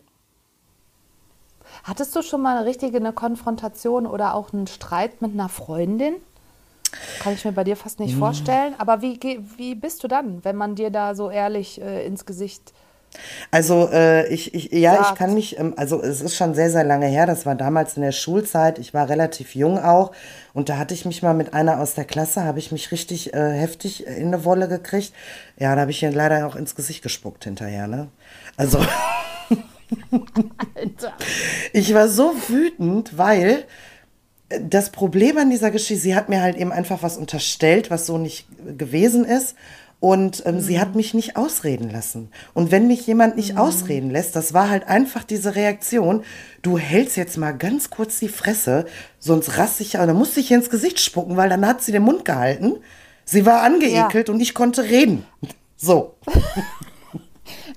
Hattest 1.84 2.16
du 2.16 2.22
schon 2.22 2.42
mal 2.42 2.58
eine 2.58 2.68
richtige 2.68 2.98
eine 2.98 3.14
Konfrontation 3.14 4.06
oder 4.06 4.36
auch 4.36 4.54
einen 4.54 4.68
Streit 4.68 5.24
mit 5.24 5.32
einer 5.34 5.50
Freundin? 5.50 6.14
Kann 7.20 7.34
ich 7.34 7.46
mir 7.46 7.54
bei 7.54 7.64
dir 7.64 7.78
fast 7.78 8.00
Hm. 8.06 8.06
nicht 8.06 8.18
vorstellen. 8.18 8.76
Aber 8.78 9.02
wie, 9.02 9.20
wie 9.58 9.74
bist 9.74 10.04
du 10.04 10.08
dann, 10.08 10.44
wenn 10.44 10.56
man 10.58 10.76
dir 10.76 10.92
da 10.92 11.16
so 11.16 11.32
ehrlich 11.32 11.82
äh, 11.82 12.06
ins 12.06 12.26
Gesicht 12.26 12.74
Also 13.52 13.90
äh, 13.92 14.28
ich, 14.28 14.54
ich, 14.54 14.72
ja, 14.72 14.94
ich 14.94 15.08
Sagt. 15.08 15.18
kann 15.18 15.34
mich, 15.34 15.60
ähm, 15.60 15.74
also 15.78 16.02
es 16.02 16.22
ist 16.22 16.36
schon 16.36 16.54
sehr, 16.54 16.70
sehr 16.70 16.84
lange 16.84 17.08
her. 17.08 17.26
Das 17.26 17.46
war 17.46 17.56
damals 17.56 17.96
in 17.96 18.04
der 18.04 18.12
Schulzeit. 18.12 18.80
Ich 18.80 18.94
war 18.94 19.10
relativ 19.10 19.56
jung 19.56 19.78
auch. 19.78 20.12
Und 20.54 20.70
da 20.70 20.78
hatte 20.78 20.94
ich 20.94 21.06
mich 21.06 21.22
mal 21.22 21.34
mit 21.34 21.54
einer 21.54 21.80
aus 21.80 21.94
der 21.94 22.06
Klasse, 22.06 22.44
habe 22.44 22.60
ich 22.60 22.72
mich 22.72 22.92
richtig 22.92 23.34
äh, 23.34 23.52
heftig 23.52 24.08
in 24.08 24.28
eine 24.28 24.46
Wolle 24.46 24.68
gekriegt. 24.68 25.14
Ja, 25.58 25.76
da 25.76 25.82
habe 25.82 25.92
ich 25.92 26.02
ihr 26.04 26.12
leider 26.12 26.48
auch 26.48 26.56
ins 26.56 26.76
Gesicht 26.76 27.02
gespuckt 27.04 27.44
hinterher, 27.44 27.88
ne? 27.88 28.08
Also 28.58 28.80
Alter. 30.76 31.14
ich 31.74 31.94
war 31.94 32.08
so 32.08 32.34
wütend, 32.48 33.18
weil 33.18 33.66
äh, 34.50 34.60
das 34.62 34.92
Problem 34.92 35.38
an 35.38 35.50
dieser 35.50 35.72
Geschichte, 35.72 36.02
sie 36.02 36.16
hat 36.16 36.30
mir 36.30 36.42
halt 36.42 36.56
eben 36.56 36.72
einfach 36.72 37.04
was 37.04 37.18
unterstellt, 37.18 37.90
was 37.92 38.06
so 38.06 38.18
nicht 38.18 38.48
gewesen 38.78 39.26
ist. 39.26 39.56
Und 40.02 40.42
ähm, 40.48 40.60
sie 40.60 40.80
hat 40.82 40.96
mich 40.96 41.14
nicht 41.14 41.38
ausreden 41.38 41.90
lassen. 41.92 42.32
Und 42.56 42.72
wenn 42.72 42.88
mich 42.88 43.06
jemand 43.06 43.36
nicht 43.38 43.58
ausreden 43.58 44.10
lässt, 44.10 44.36
das 44.36 44.52
war 44.54 44.70
halt 44.70 44.88
einfach 44.90 45.24
diese 45.24 45.56
Reaktion, 45.56 46.24
du 46.64 46.78
hältst 46.80 47.16
jetzt 47.18 47.38
mal 47.38 47.52
ganz 47.52 47.92
kurz 47.92 48.18
die 48.18 48.28
Fresse, 48.28 48.86
sonst 49.20 49.58
raste 49.60 49.84
ich 49.84 49.94
ja, 49.94 50.06
dann 50.06 50.16
musste 50.18 50.40
ich 50.40 50.50
ihr 50.50 50.58
ins 50.58 50.72
Gesicht 50.72 51.00
spucken, 51.00 51.38
weil 51.38 51.50
dann 51.50 51.66
hat 51.68 51.84
sie 51.84 51.92
den 51.92 52.02
Mund 52.02 52.26
gehalten. 52.26 52.78
Sie 53.26 53.46
war 53.46 53.62
angeekelt 53.62 54.30
und 54.30 54.40
ich 54.42 54.54
konnte 54.56 54.84
reden. 54.84 55.26
So. 55.78 56.16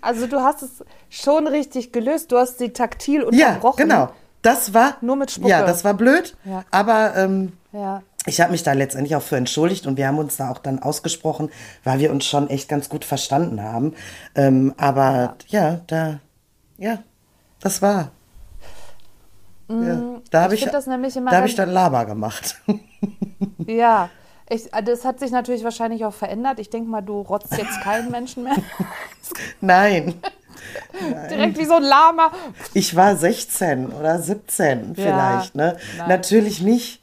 Also 0.01 0.27
du 0.27 0.41
hast 0.41 0.63
es 0.63 0.85
schon 1.09 1.47
richtig 1.47 1.91
gelöst. 1.93 2.31
Du 2.31 2.37
hast 2.39 2.59
sie 2.59 2.71
taktil 2.71 3.23
Ja, 3.33 3.49
unterbrochen. 3.49 3.77
genau. 3.89 4.11
Das 4.43 4.75
war. 4.75 4.99
Nur 5.01 5.17
mit 5.17 5.31
Spucke. 5.31 5.49
Ja, 5.49 5.65
das 5.65 5.83
war 5.85 5.95
blöd. 5.95 6.37
Ja. 6.45 6.65
Aber 6.71 7.17
ähm, 7.17 7.53
Ja. 7.73 8.03
Ich 8.27 8.41
habe 8.41 8.53
mich 8.53 8.63
da 8.63 8.73
letztendlich 8.73 9.17
auch 9.17 9.23
für 9.23 9.37
entschuldigt 9.37 9.87
und 9.87 9.97
wir 9.97 10.07
haben 10.07 10.19
uns 10.19 10.37
da 10.37 10.51
auch 10.51 10.59
dann 10.59 10.79
ausgesprochen, 10.79 11.51
weil 11.85 11.99
wir 11.99 12.11
uns 12.11 12.25
schon 12.25 12.49
echt 12.49 12.69
ganz 12.69 12.89
gut 12.89 13.05
verstanden 13.05 13.63
haben. 13.63 13.95
Ähm, 14.35 14.75
aber 14.77 15.37
ja. 15.49 15.81
da, 15.87 16.21
ja, 16.79 16.99
das 17.61 17.83
war. 17.83 18.11
ja, 19.69 20.01
da 20.31 20.43
habe 20.43 20.53
Mm, 20.53 20.55
ich 20.55 20.61
ich, 20.61 20.63
find 20.65 20.75
das 20.75 20.87
nämlich 20.87 21.17
immer 21.17 21.31
da 21.31 21.41
ganz- 21.41 21.51
ich 21.51 21.57
dann 21.57 21.71
Laber 21.71 22.05
gemacht. 22.07 22.57
Ja. 23.67 24.11
Ich, 24.51 24.69
das 24.85 25.07
hat 25.07 25.21
sich 25.21 25.31
natürlich 25.31 25.65
wahrscheinlich 25.65 26.05
auch 26.05 26.13
verändert. 26.13 26.59
Ich 26.59 26.69
denke 26.69 26.91
mal, 26.91 27.01
du 27.01 27.23
rotzt 27.23 27.57
jetzt 27.57 27.81
keinen 27.81 28.11
Menschen 28.11 28.43
mehr. 28.45 28.57
Nein. 29.63 30.15
Direkt 31.31 31.59
wie 31.59 31.65
so 31.65 31.75
ein 31.75 31.83
Lama. 31.83 32.31
Ich 32.75 32.95
war 32.95 33.17
16 33.17 33.87
oder 33.87 34.21
17 34.21 34.95
vielleicht, 34.97 35.55
ne? 35.55 35.77
nein. 35.97 36.09
Natürlich 36.09 36.61
nicht. 36.61 37.01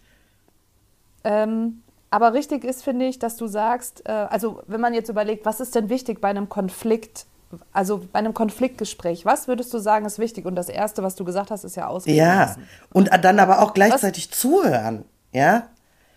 Ähm, 1.23 1.83
aber 2.09 2.33
richtig 2.33 2.63
ist, 2.63 2.83
finde 2.83 3.05
ich, 3.05 3.19
dass 3.19 3.37
du 3.37 3.47
sagst, 3.47 4.07
äh, 4.07 4.11
also 4.11 4.61
wenn 4.67 4.81
man 4.81 4.93
jetzt 4.93 5.09
überlegt, 5.09 5.45
was 5.45 5.59
ist 5.59 5.75
denn 5.75 5.89
wichtig 5.89 6.19
bei 6.19 6.29
einem 6.29 6.49
Konflikt, 6.49 7.25
also 7.71 8.01
bei 8.11 8.19
einem 8.19 8.33
Konfliktgespräch, 8.33 9.25
was 9.25 9.47
würdest 9.47 9.73
du 9.73 9.79
sagen 9.79 10.05
ist 10.05 10.19
wichtig? 10.19 10.45
Und 10.45 10.55
das 10.55 10.69
Erste, 10.69 11.03
was 11.03 11.15
du 11.15 11.23
gesagt 11.23 11.51
hast, 11.51 11.63
ist 11.63 11.75
ja 11.75 11.87
ausreden 11.87 12.17
Ja. 12.17 12.39
lassen. 12.41 12.67
Und 12.93 13.09
dann 13.23 13.39
aber 13.39 13.61
auch 13.61 13.73
gleichzeitig 13.73 14.31
zuhören. 14.31 15.05
Ja. 15.31 15.67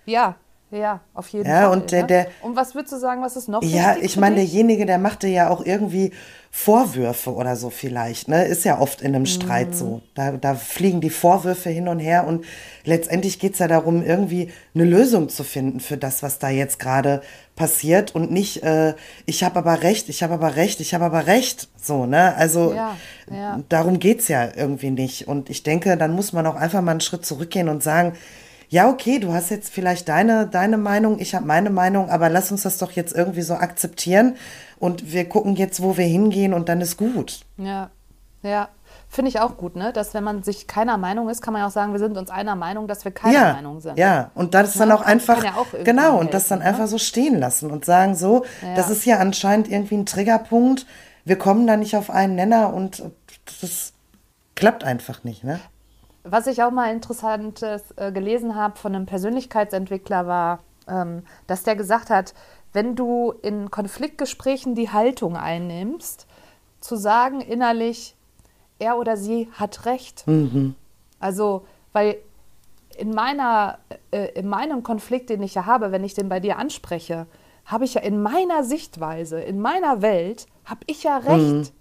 Ja, 0.06 0.34
ja, 0.74 1.00
auf 1.14 1.28
jeden 1.28 1.48
Ja, 1.48 1.68
Fall. 1.68 1.78
und 1.78 1.90
der- 1.92 2.00
ne? 2.02 2.06
der- 2.08 2.26
und 2.42 2.56
was 2.56 2.74
würdest 2.74 2.92
du 2.92 2.98
sagen, 2.98 3.22
was 3.22 3.36
ist 3.36 3.48
noch 3.48 3.62
Ja, 3.62 3.96
ich 4.00 4.16
meine, 4.16 4.36
derjenige, 4.36 4.84
der 4.86 4.98
machte 4.98 5.26
ja 5.28 5.48
auch 5.48 5.64
irgendwie 5.64 6.12
Vorwürfe 6.50 7.34
oder 7.34 7.56
so 7.56 7.68
vielleicht, 7.68 8.28
ne? 8.28 8.44
Ist 8.44 8.64
ja 8.64 8.78
oft 8.78 9.00
in 9.00 9.08
einem 9.08 9.22
Mhm. 9.22 9.26
Streit 9.26 9.74
so. 9.74 10.02
Da, 10.14 10.30
da 10.32 10.54
fliegen 10.54 11.00
die 11.00 11.10
Vorwürfe 11.10 11.68
hin 11.68 11.88
und 11.88 11.98
her 11.98 12.26
und 12.28 12.44
letztendlich 12.84 13.40
geht's 13.40 13.58
ja 13.58 13.66
darum, 13.66 14.04
irgendwie 14.04 14.52
eine 14.72 14.84
Lösung 14.84 15.28
zu 15.28 15.42
finden 15.42 15.80
für 15.80 15.96
das, 15.96 16.22
was 16.22 16.38
da 16.38 16.50
jetzt 16.50 16.78
gerade 16.78 17.22
passiert 17.56 18.14
und 18.14 18.30
nicht, 18.30 18.62
äh, 18.62 18.94
ich 19.26 19.42
habe 19.42 19.58
aber 19.58 19.82
recht, 19.82 20.08
ich 20.08 20.22
habe 20.22 20.34
aber 20.34 20.54
recht, 20.54 20.78
ich 20.80 20.94
habe 20.94 21.04
aber 21.04 21.26
recht. 21.26 21.68
So, 21.80 22.06
ne? 22.06 22.36
Also 22.36 22.72
Ja, 22.72 22.96
ja. 23.32 23.60
darum 23.68 23.98
geht's 23.98 24.28
ja 24.28 24.48
irgendwie 24.54 24.90
nicht. 24.90 25.26
Und 25.26 25.50
ich 25.50 25.64
denke, 25.64 25.96
dann 25.96 26.12
muss 26.12 26.32
man 26.32 26.46
auch 26.46 26.54
einfach 26.56 26.82
mal 26.82 26.92
einen 26.92 27.00
Schritt 27.00 27.26
zurückgehen 27.26 27.68
und 27.68 27.82
sagen, 27.82 28.12
ja, 28.74 28.88
okay, 28.90 29.20
du 29.20 29.32
hast 29.32 29.50
jetzt 29.50 29.72
vielleicht 29.72 30.08
deine, 30.08 30.48
deine 30.48 30.78
Meinung, 30.78 31.20
ich 31.20 31.36
habe 31.36 31.46
meine 31.46 31.70
Meinung, 31.70 32.10
aber 32.10 32.28
lass 32.28 32.50
uns 32.50 32.62
das 32.64 32.78
doch 32.78 32.90
jetzt 32.90 33.14
irgendwie 33.14 33.42
so 33.42 33.54
akzeptieren 33.54 34.34
und 34.80 35.12
wir 35.12 35.28
gucken 35.28 35.54
jetzt, 35.54 35.80
wo 35.80 35.96
wir 35.96 36.04
hingehen 36.06 36.52
und 36.52 36.68
dann 36.68 36.80
ist 36.80 36.96
gut. 36.96 37.42
Ja, 37.56 37.90
ja. 38.42 38.68
Finde 39.08 39.28
ich 39.28 39.38
auch 39.38 39.56
gut, 39.58 39.76
ne? 39.76 39.92
Dass 39.92 40.12
wenn 40.12 40.24
man 40.24 40.42
sich 40.42 40.66
keiner 40.66 40.96
Meinung 40.96 41.28
ist, 41.28 41.40
kann 41.40 41.52
man 41.52 41.60
ja 41.62 41.68
auch 41.68 41.72
sagen, 41.72 41.92
wir 41.92 42.00
sind 42.00 42.16
uns 42.18 42.30
einer 42.30 42.56
Meinung, 42.56 42.88
dass 42.88 43.04
wir 43.04 43.12
keiner 43.12 43.32
ja, 43.34 43.52
Meinung 43.52 43.80
sind. 43.80 43.96
ja, 43.96 44.32
und 44.34 44.54
das 44.54 44.74
dann 44.74 44.88
Ne? 44.88 44.94
auch 44.96 45.02
einfach, 45.02 45.44
ja 45.44 45.52
auch 45.54 45.66
genau, 45.84 46.18
und 46.18 46.34
das 46.34 46.48
dann 46.48 46.58
ne? 46.58 46.64
einfach 46.64 46.88
so 46.88 46.98
stehen 46.98 47.38
lassen 47.38 47.70
und 47.70 47.84
sagen 47.84 48.16
so, 48.16 48.44
Ja. 48.60 48.74
das 48.74 48.90
ist 48.90 49.04
ja 49.06 49.18
anscheinend 49.18 49.70
irgendwie 49.70 49.98
ein 49.98 50.06
Triggerpunkt, 50.06 50.84
wir 51.24 51.38
kommen 51.38 51.68
da 51.68 51.76
nicht 51.76 51.96
auf 51.96 52.10
einen 52.10 52.34
Nenner 52.34 52.74
und 52.74 53.04
das 53.60 53.92
klappt 54.56 54.82
einfach 54.82 55.22
nicht, 55.22 55.44
ne? 55.44 55.60
Was 56.24 56.46
ich 56.46 56.62
auch 56.62 56.70
mal 56.70 56.92
interessantes 56.92 57.82
äh, 57.96 58.10
gelesen 58.10 58.54
habe 58.56 58.78
von 58.78 58.94
einem 58.94 59.06
Persönlichkeitsentwickler 59.06 60.26
war, 60.26 60.60
ähm, 60.88 61.22
dass 61.46 61.62
der 61.62 61.76
gesagt 61.76 62.10
hat, 62.10 62.34
wenn 62.72 62.96
du 62.96 63.32
in 63.42 63.70
Konfliktgesprächen 63.70 64.74
die 64.74 64.90
Haltung 64.90 65.36
einnimmst, 65.36 66.26
zu 66.80 66.96
sagen 66.96 67.40
innerlich, 67.40 68.16
er 68.78 68.98
oder 68.98 69.16
sie 69.16 69.48
hat 69.52 69.86
recht. 69.86 70.24
Also, 71.20 71.66
weil 71.92 72.16
in 72.98 73.14
meiner, 73.14 73.78
äh, 74.10 74.32
in 74.34 74.48
meinem 74.48 74.82
Konflikt, 74.82 75.30
den 75.30 75.42
ich 75.42 75.54
ja 75.54 75.66
habe, 75.66 75.92
wenn 75.92 76.04
ich 76.04 76.14
den 76.14 76.28
bei 76.28 76.40
dir 76.40 76.58
anspreche, 76.58 77.26
habe 77.64 77.84
ich 77.84 77.94
ja 77.94 78.00
in 78.02 78.22
meiner 78.22 78.64
Sichtweise, 78.64 79.40
in 79.40 79.60
meiner 79.60 80.02
Welt, 80.02 80.46
habe 80.64 80.80
ich 80.86 81.02
ja 81.04 81.18
recht, 81.18 81.72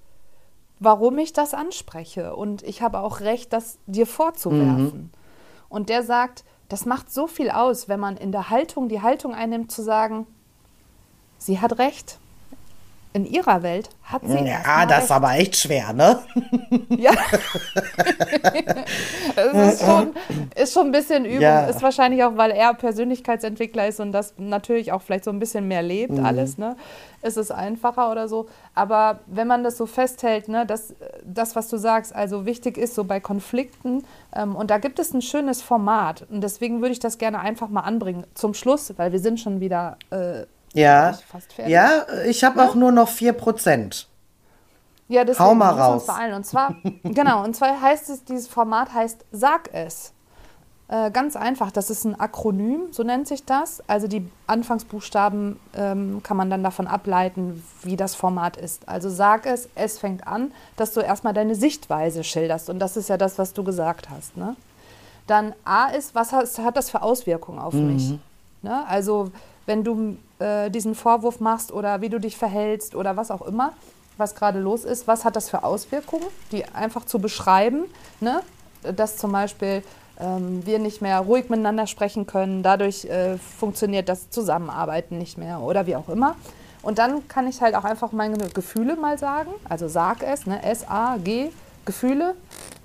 warum 0.84 1.18
ich 1.18 1.34
das 1.34 1.54
anspreche. 1.54 2.36
Und 2.36 2.64
ich 2.64 2.82
habe 2.82 3.00
auch 3.00 3.20
recht, 3.20 3.54
das 3.54 3.78
dir 3.88 4.06
vorzuwerfen. 4.06 5.12
Und 5.70 5.90
der 5.90 6.04
sagt, 6.04 6.44
das 6.70 6.86
macht 6.86 7.12
so 7.12 7.28
viel 7.28 7.50
aus, 7.50 7.88
wenn 7.88 8.00
man 8.00 8.18
in 8.18 8.32
der 8.32 8.50
Haltung 8.50 8.90
die 8.90 9.02
Haltung 9.02 9.34
einnimmt, 9.34 9.72
zu 9.72 9.82
sagen, 9.82 10.28
sie 11.38 11.60
hat 11.60 11.78
recht. 11.80 12.20
In 13.14 13.26
ihrer 13.28 13.62
Welt 13.62 13.90
hat 14.04 14.24
sie 14.26 14.40
Ja, 14.44 14.86
das 14.88 15.06
ist 15.06 15.12
aber 15.12 15.34
echt 15.36 15.56
schwer, 15.56 15.94
ne? 15.94 16.20
Ja. 16.90 17.12
es 19.36 19.74
ist 19.74 19.86
schon, 19.86 20.14
ist 20.56 20.74
schon 20.74 20.88
ein 20.88 20.92
bisschen 20.92 21.26
Übung. 21.26 21.42
Ja. 21.42 21.66
Ist 21.66 21.82
wahrscheinlich 21.82 22.24
auch, 22.24 22.38
weil 22.38 22.52
er 22.52 22.74
Persönlichkeitsentwickler 22.74 23.88
ist 23.88 24.00
und 24.00 24.12
das 24.12 24.34
natürlich 24.38 24.92
auch 24.92 25.02
vielleicht 25.02 25.24
so 25.26 25.32
ein 25.32 25.40
bisschen 25.40 25.68
mehr 25.68 25.82
lebt, 25.84 26.14
Mhm. 26.14 26.26
alles, 26.26 26.58
ne? 26.58 26.76
Ist 27.22 27.38
es 27.38 27.52
einfacher 27.52 28.12
oder 28.12 28.28
so. 28.28 28.48
Aber 28.76 29.20
wenn 29.28 29.48
man 29.48 29.64
das 29.64 29.78
so 29.78 29.86
festhält, 29.86 30.50
ne, 30.50 30.66
dass 30.66 30.94
das, 31.24 31.56
was 31.56 31.70
du 31.70 31.78
sagst, 31.78 32.14
also 32.14 32.46
wichtig 32.46 32.78
ist, 32.78 32.96
so 32.96 33.06
bei 33.06 33.20
Konflikten, 33.22 34.04
ähm, 34.36 34.56
und 34.56 34.70
da 34.72 34.78
gibt 34.78 35.00
es 35.00 35.14
ein 35.14 35.22
schönes 35.22 35.62
Format. 35.62 36.26
Und 36.30 36.42
deswegen 36.42 36.82
würde 36.82 36.92
ich 36.92 37.00
das 37.00 37.18
gerne 37.18 37.40
einfach 37.40 37.70
mal 37.70 37.82
anbringen. 37.82 38.26
Zum 38.34 38.54
Schluss, 38.54 38.92
weil 38.98 39.12
wir 39.14 39.20
sind 39.20 39.40
schon 39.40 39.62
wieder 39.62 39.98
äh, 40.10 40.46
Ja. 40.74 41.18
ich. 41.58 41.68
Ja, 41.68 42.06
ich 42.26 42.44
habe 42.44 42.62
auch 42.64 42.76
nur 42.76 42.92
noch 42.92 43.10
4%. 43.10 44.06
Ja, 45.08 45.24
deswegen 45.24 45.46
Hau 45.50 45.54
mal 45.56 45.70
raus. 45.70 46.08
beeilen. 46.08 46.34
Und 46.34 46.46
zwar, 46.46 46.76
genau, 47.04 47.44
und 47.44 47.56
zwar 47.56 47.80
heißt 47.82 48.10
es, 48.10 48.24
dieses 48.24 48.48
Format 48.48 48.94
heißt 48.94 49.26
Sag 49.32 49.70
es. 49.74 50.14
Äh, 50.88 51.12
ganz 51.12 51.36
einfach, 51.36 51.72
das 51.72 51.90
ist 51.90 52.04
ein 52.04 52.20
Akronym, 52.20 52.88
so 52.92 53.04
nennt 53.04 53.28
sich 53.28 53.46
das. 53.46 53.82
Also 53.88 54.08
die 54.08 54.30
Anfangsbuchstaben 54.48 55.60
ähm, 55.76 56.22
kann 56.24 56.36
man 56.36 56.50
dann 56.50 56.64
davon 56.64 56.88
ableiten, 56.88 57.64
wie 57.84 57.96
das 57.96 58.16
Format 58.16 58.58
ist. 58.58 58.88
Also 58.88 59.10
sag 59.10 59.46
es, 59.46 59.70
es 59.76 59.98
fängt 59.98 60.28
an, 60.28 60.52
dass 60.76 60.94
du 60.94 61.00
erstmal 61.00 61.34
deine 61.34 61.56
Sichtweise 61.56 62.24
schilderst. 62.24 62.70
Und 62.70 62.80
das 62.80 62.98
ist 62.98 63.10
ja 63.10 63.18
das, 63.18 63.38
was 63.38 63.54
du 63.54 63.64
gesagt 63.64 64.10
hast. 64.10 64.36
Ne? 64.36 64.56
Dann 65.26 65.54
A 65.64 65.88
ist, 65.88 66.16
was 66.16 66.34
hat, 66.34 66.48
hat 66.60 66.76
das 66.76 66.90
für 66.90 67.02
Auswirkungen 67.02 67.60
auf 67.60 67.74
mich? 67.74 68.20
Ne? 68.62 68.86
Also 68.88 69.32
wenn 69.66 69.84
du 69.84 70.18
äh, 70.40 70.70
diesen 70.70 70.96
Vorwurf 70.96 71.40
machst 71.40 71.72
oder 71.72 72.02
wie 72.02 72.10
du 72.10 72.20
dich 72.20 72.38
verhältst 72.38 72.96
oder 72.96 73.18
was 73.18 73.32
auch 73.32 73.42
immer, 73.42 73.74
was 74.18 74.36
gerade 74.36 74.60
los 74.60 74.86
ist, 74.86 75.08
was 75.08 75.26
hat 75.26 75.36
das 75.36 75.50
für 75.50 75.64
Auswirkungen, 75.64 76.26
die 76.52 76.66
einfach 76.66 77.06
zu 77.06 77.20
beschreiben, 77.20 77.86
ne? 78.20 78.42
dass 78.96 79.18
zum 79.18 79.32
Beispiel 79.32 79.84
ähm, 80.20 80.66
wir 80.66 80.80
nicht 80.80 81.02
mehr 81.02 81.20
ruhig 81.20 81.50
miteinander 81.50 81.88
sprechen 81.88 82.28
können, 82.28 82.64
dadurch 82.64 83.06
äh, 83.06 83.38
funktioniert 83.38 84.10
das 84.10 84.30
Zusammenarbeiten 84.30 85.18
nicht 85.18 85.38
mehr 85.38 85.60
oder 85.62 85.88
wie 85.88 85.96
auch 85.96 86.10
immer. 86.10 86.36
Und 86.82 87.00
dann 87.00 87.28
kann 87.30 87.48
ich 87.48 87.62
halt 87.62 87.76
auch 87.76 87.86
einfach 87.86 88.12
meine 88.12 88.38
Gefühle 88.50 88.98
mal 88.98 89.18
sagen, 89.18 89.52
also 89.70 89.88
sag 89.88 90.22
es, 90.22 90.46
ne? 90.46 90.62
S-A-G, 90.64 91.50
Gefühle 91.86 92.36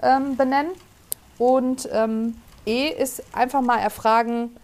ähm, 0.00 0.36
benennen. 0.36 0.70
Und 1.36 1.88
ähm, 1.92 2.36
E 2.64 2.88
ist 2.88 3.22
einfach 3.32 3.60
mal 3.60 3.78
erfragen, 3.78 4.56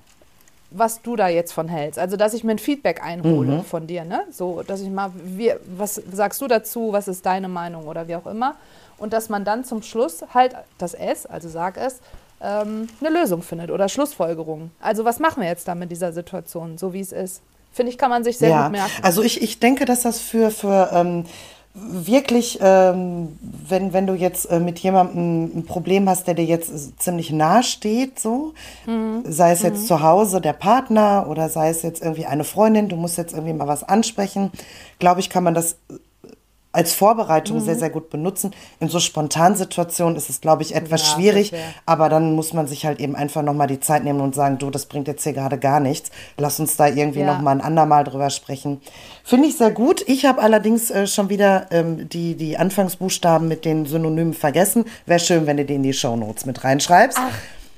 was 0.76 1.02
du 1.02 1.16
da 1.16 1.28
jetzt 1.28 1.52
von 1.52 1.68
hältst. 1.68 1.98
Also, 1.98 2.16
dass 2.16 2.34
ich 2.34 2.44
mir 2.44 2.52
ein 2.52 2.58
Feedback 2.58 3.02
einhole 3.02 3.62
von 3.62 3.86
dir, 3.86 4.04
ne? 4.04 4.24
So, 4.30 4.62
dass 4.62 4.80
ich 4.80 4.90
mal, 4.90 5.12
wie, 5.14 5.52
was 5.76 5.94
sagst 6.12 6.40
du 6.40 6.48
dazu, 6.48 6.92
was 6.92 7.08
ist 7.08 7.24
deine 7.24 7.48
Meinung 7.48 7.86
oder 7.86 8.08
wie 8.08 8.16
auch 8.16 8.26
immer. 8.26 8.56
Und 8.98 9.12
dass 9.12 9.28
man 9.28 9.44
dann 9.44 9.64
zum 9.64 9.82
Schluss 9.82 10.24
halt 10.32 10.54
das 10.78 10.94
S, 10.94 11.26
also 11.26 11.48
sag 11.48 11.76
es, 11.76 12.00
ähm, 12.40 12.88
eine 13.00 13.10
Lösung 13.10 13.42
findet 13.42 13.70
oder 13.70 13.88
Schlussfolgerung. 13.88 14.70
Also, 14.80 15.04
was 15.04 15.20
machen 15.20 15.42
wir 15.42 15.48
jetzt 15.48 15.68
da 15.68 15.74
mit 15.74 15.90
dieser 15.90 16.12
Situation, 16.12 16.76
so 16.76 16.92
wie 16.92 17.00
es 17.00 17.12
ist? 17.12 17.42
Finde 17.72 17.90
ich, 17.90 17.98
kann 17.98 18.10
man 18.10 18.22
sich 18.22 18.38
sehr 18.38 18.50
ja, 18.50 18.62
gut 18.64 18.72
merken. 18.72 19.02
also 19.02 19.22
ich, 19.22 19.42
ich 19.42 19.58
denke, 19.58 19.84
dass 19.84 20.02
das 20.02 20.20
für, 20.20 20.50
für 20.50 20.90
ähm, 20.92 21.24
wirklich, 21.74 22.58
ähm, 22.62 23.36
wenn, 23.68 23.92
wenn 23.92 24.06
du 24.06 24.14
jetzt 24.14 24.46
äh, 24.46 24.60
mit 24.60 24.78
jemandem 24.78 25.58
ein 25.58 25.64
Problem 25.66 26.08
hast, 26.08 26.26
der 26.28 26.34
dir 26.34 26.44
jetzt 26.44 26.70
äh, 26.70 26.96
ziemlich 26.98 27.32
nahe 27.32 27.64
steht, 27.64 28.20
so, 28.20 28.54
Mhm. 28.86 29.24
sei 29.26 29.50
es 29.50 29.62
jetzt 29.62 29.88
zu 29.88 30.00
Hause 30.00 30.40
der 30.40 30.52
Partner 30.52 31.26
oder 31.28 31.48
sei 31.48 31.70
es 31.70 31.82
jetzt 31.82 32.00
irgendwie 32.00 32.26
eine 32.26 32.44
Freundin, 32.44 32.88
du 32.88 32.96
musst 32.96 33.18
jetzt 33.18 33.32
irgendwie 33.32 33.54
mal 33.54 33.66
was 33.66 33.82
ansprechen, 33.82 34.52
glaube 35.00 35.18
ich, 35.20 35.30
kann 35.30 35.42
man 35.42 35.54
das 35.54 35.76
als 36.74 36.92
Vorbereitung 36.92 37.56
Mhm. 37.58 37.64
sehr, 37.64 37.76
sehr 37.76 37.90
gut 37.90 38.10
benutzen. 38.10 38.50
In 38.80 38.88
so 38.88 39.00
Spontansituationen 39.00 40.16
ist 40.16 40.28
es, 40.30 40.40
glaube 40.40 40.62
ich, 40.62 40.74
etwas 40.74 41.02
Ja, 41.02 41.14
schwierig, 41.14 41.52
aber 41.86 42.08
dann 42.08 42.34
muss 42.34 42.52
man 42.52 42.66
sich 42.66 42.84
halt 42.84 43.00
eben 43.00 43.16
einfach 43.16 43.42
nochmal 43.42 43.66
die 43.66 43.80
Zeit 43.80 44.04
nehmen 44.04 44.20
und 44.20 44.34
sagen, 44.34 44.58
du, 44.58 44.70
das 44.70 44.86
bringt 44.86 45.08
jetzt 45.08 45.22
hier 45.24 45.32
gerade 45.32 45.58
gar 45.58 45.80
nichts. 45.80 46.10
Lass 46.36 46.60
uns 46.60 46.76
da 46.76 46.86
irgendwie 46.88 47.20
Ja. 47.20 47.26
noch 47.32 47.40
mal 47.40 47.52
ein 47.52 47.60
andermal 47.60 48.04
drüber 48.04 48.30
sprechen. 48.30 48.80
Finde 49.22 49.48
ich 49.48 49.56
sehr 49.56 49.70
gut. 49.70 50.02
Ich 50.06 50.26
habe 50.26 50.42
allerdings 50.42 50.90
äh, 50.90 51.06
schon 51.06 51.28
wieder 51.30 51.66
ähm, 51.70 52.08
die, 52.08 52.34
die 52.34 52.58
Anfangsbuchstaben 52.58 53.48
mit 53.48 53.64
den 53.64 53.86
Synonymen 53.86 54.34
vergessen. 54.34 54.84
Wäre 55.06 55.20
schön, 55.20 55.46
wenn 55.46 55.56
du 55.56 55.64
die 55.64 55.74
in 55.76 55.82
die 55.82 55.92
Shownotes 55.94 56.44
mit 56.46 56.64
reinschreibst, 56.64 57.18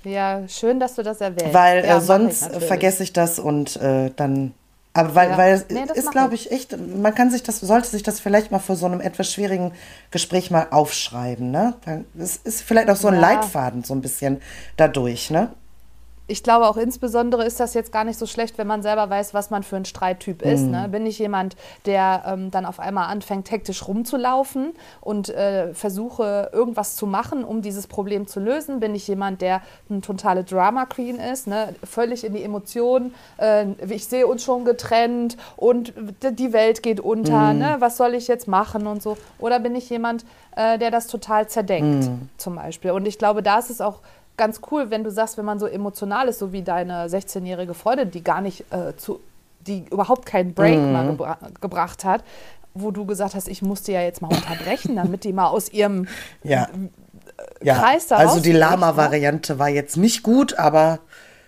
ja, 0.04 0.42
schön, 0.48 0.78
dass 0.78 0.94
du 0.94 1.02
das 1.02 1.20
erwähnst. 1.20 1.52
weil 1.52 1.84
ja, 1.84 1.98
äh, 1.98 2.00
sonst 2.00 2.50
ich 2.56 2.64
vergesse 2.64 3.02
ich 3.02 3.12
das 3.12 3.38
und 3.38 3.76
äh, 3.76 4.10
dann. 4.14 4.54
Aber 4.96 5.14
weil, 5.14 5.30
Ja. 5.30 5.36
weil 5.38 5.52
es 5.54 5.66
Nee, 5.68 5.84
ist, 5.94 6.10
glaube 6.10 6.34
ich, 6.34 6.50
echt, 6.50 6.76
man 6.78 7.14
kann 7.14 7.30
sich 7.30 7.42
das, 7.42 7.60
sollte 7.60 7.88
sich 7.88 8.02
das 8.02 8.18
vielleicht 8.20 8.50
mal 8.50 8.58
vor 8.58 8.76
so 8.76 8.86
einem 8.86 9.00
etwas 9.00 9.32
schwierigen 9.32 9.72
Gespräch 10.10 10.50
mal 10.50 10.68
aufschreiben, 10.70 11.50
ne? 11.50 11.74
Es 12.18 12.36
ist 12.36 12.62
vielleicht 12.62 12.88
auch 12.88 12.96
so 12.96 13.08
ein 13.08 13.14
Ja. 13.14 13.20
Leitfaden 13.20 13.84
so 13.84 13.94
ein 13.94 14.00
bisschen 14.00 14.40
dadurch, 14.76 15.30
ne? 15.30 15.50
Ich 16.28 16.42
glaube 16.42 16.66
auch 16.68 16.76
insbesondere 16.76 17.44
ist 17.44 17.60
das 17.60 17.74
jetzt 17.74 17.92
gar 17.92 18.02
nicht 18.04 18.18
so 18.18 18.26
schlecht, 18.26 18.58
wenn 18.58 18.66
man 18.66 18.82
selber 18.82 19.08
weiß, 19.08 19.32
was 19.32 19.50
man 19.50 19.62
für 19.62 19.76
ein 19.76 19.84
Streittyp 19.84 20.42
ist. 20.42 20.62
Mhm. 20.62 20.70
Ne? 20.72 20.88
Bin 20.88 21.06
ich 21.06 21.18
jemand, 21.18 21.56
der 21.84 22.24
ähm, 22.26 22.50
dann 22.50 22.66
auf 22.66 22.80
einmal 22.80 23.08
anfängt, 23.10 23.50
hektisch 23.50 23.86
rumzulaufen 23.86 24.72
und 25.00 25.28
äh, 25.28 25.72
versuche, 25.72 26.50
irgendwas 26.52 26.96
zu 26.96 27.06
machen, 27.06 27.44
um 27.44 27.62
dieses 27.62 27.86
Problem 27.86 28.26
zu 28.26 28.40
lösen? 28.40 28.80
Bin 28.80 28.94
ich 28.94 29.06
jemand, 29.06 29.40
der 29.40 29.62
eine 29.88 30.00
totale 30.00 30.42
Drama 30.42 30.86
Queen 30.86 31.16
ist, 31.20 31.46
ne? 31.46 31.74
völlig 31.84 32.24
in 32.24 32.34
die 32.34 32.42
Emotionen? 32.42 33.14
Äh, 33.38 33.66
ich 33.88 34.06
sehe 34.06 34.26
uns 34.26 34.42
schon 34.42 34.64
getrennt 34.64 35.36
und 35.56 35.92
die 36.22 36.52
Welt 36.52 36.82
geht 36.82 36.98
unter. 36.98 37.52
Mhm. 37.52 37.58
Ne? 37.60 37.76
Was 37.78 37.96
soll 37.96 38.14
ich 38.14 38.26
jetzt 38.26 38.48
machen 38.48 38.88
und 38.88 39.00
so? 39.00 39.16
Oder 39.38 39.60
bin 39.60 39.76
ich 39.76 39.88
jemand, 39.90 40.24
äh, 40.56 40.76
der 40.76 40.90
das 40.90 41.06
total 41.06 41.48
zerdenkt, 41.48 42.06
Mhm. 42.06 42.28
zum 42.36 42.56
Beispiel? 42.56 42.90
Und 42.90 43.06
ich 43.06 43.18
glaube, 43.18 43.42
da 43.44 43.58
ist 43.60 43.70
es 43.70 43.80
auch 43.80 44.00
ganz 44.36 44.60
cool, 44.70 44.90
wenn 44.90 45.04
du 45.04 45.10
sagst, 45.10 45.38
wenn 45.38 45.44
man 45.44 45.58
so 45.58 45.66
emotional 45.66 46.28
ist, 46.28 46.38
so 46.38 46.52
wie 46.52 46.62
deine 46.62 47.06
16-jährige 47.08 47.74
Freundin, 47.74 48.10
die 48.10 48.22
gar 48.22 48.40
nicht 48.40 48.64
äh, 48.72 48.96
zu, 48.96 49.20
die 49.60 49.84
überhaupt 49.90 50.26
keinen 50.26 50.54
Break 50.54 50.78
Mhm. 50.78 50.92
mal 50.92 51.06
gebra 51.06 51.38
gebracht 51.60 52.04
hat, 52.04 52.22
wo 52.74 52.90
du 52.90 53.06
gesagt 53.06 53.34
hast, 53.34 53.48
ich 53.48 53.62
muss 53.62 53.82
die 53.82 53.92
ja 53.92 54.02
jetzt 54.02 54.20
mal 54.22 54.28
unterbrechen, 54.28 54.96
damit 55.02 55.24
die 55.24 55.32
mal 55.32 55.48
aus 55.48 55.72
ihrem 55.72 56.06
Ja. 56.42 56.68
ja. 57.62 57.74
Kreis 57.78 58.06
da 58.08 58.16
Also 58.16 58.34
die 58.40 58.50
rausbricht, 58.50 58.52
ne? 58.54 58.58
Lama-Variante 58.60 59.58
war 59.58 59.68
jetzt 59.68 59.96
nicht 59.96 60.22
gut, 60.22 60.58
aber 60.58 60.98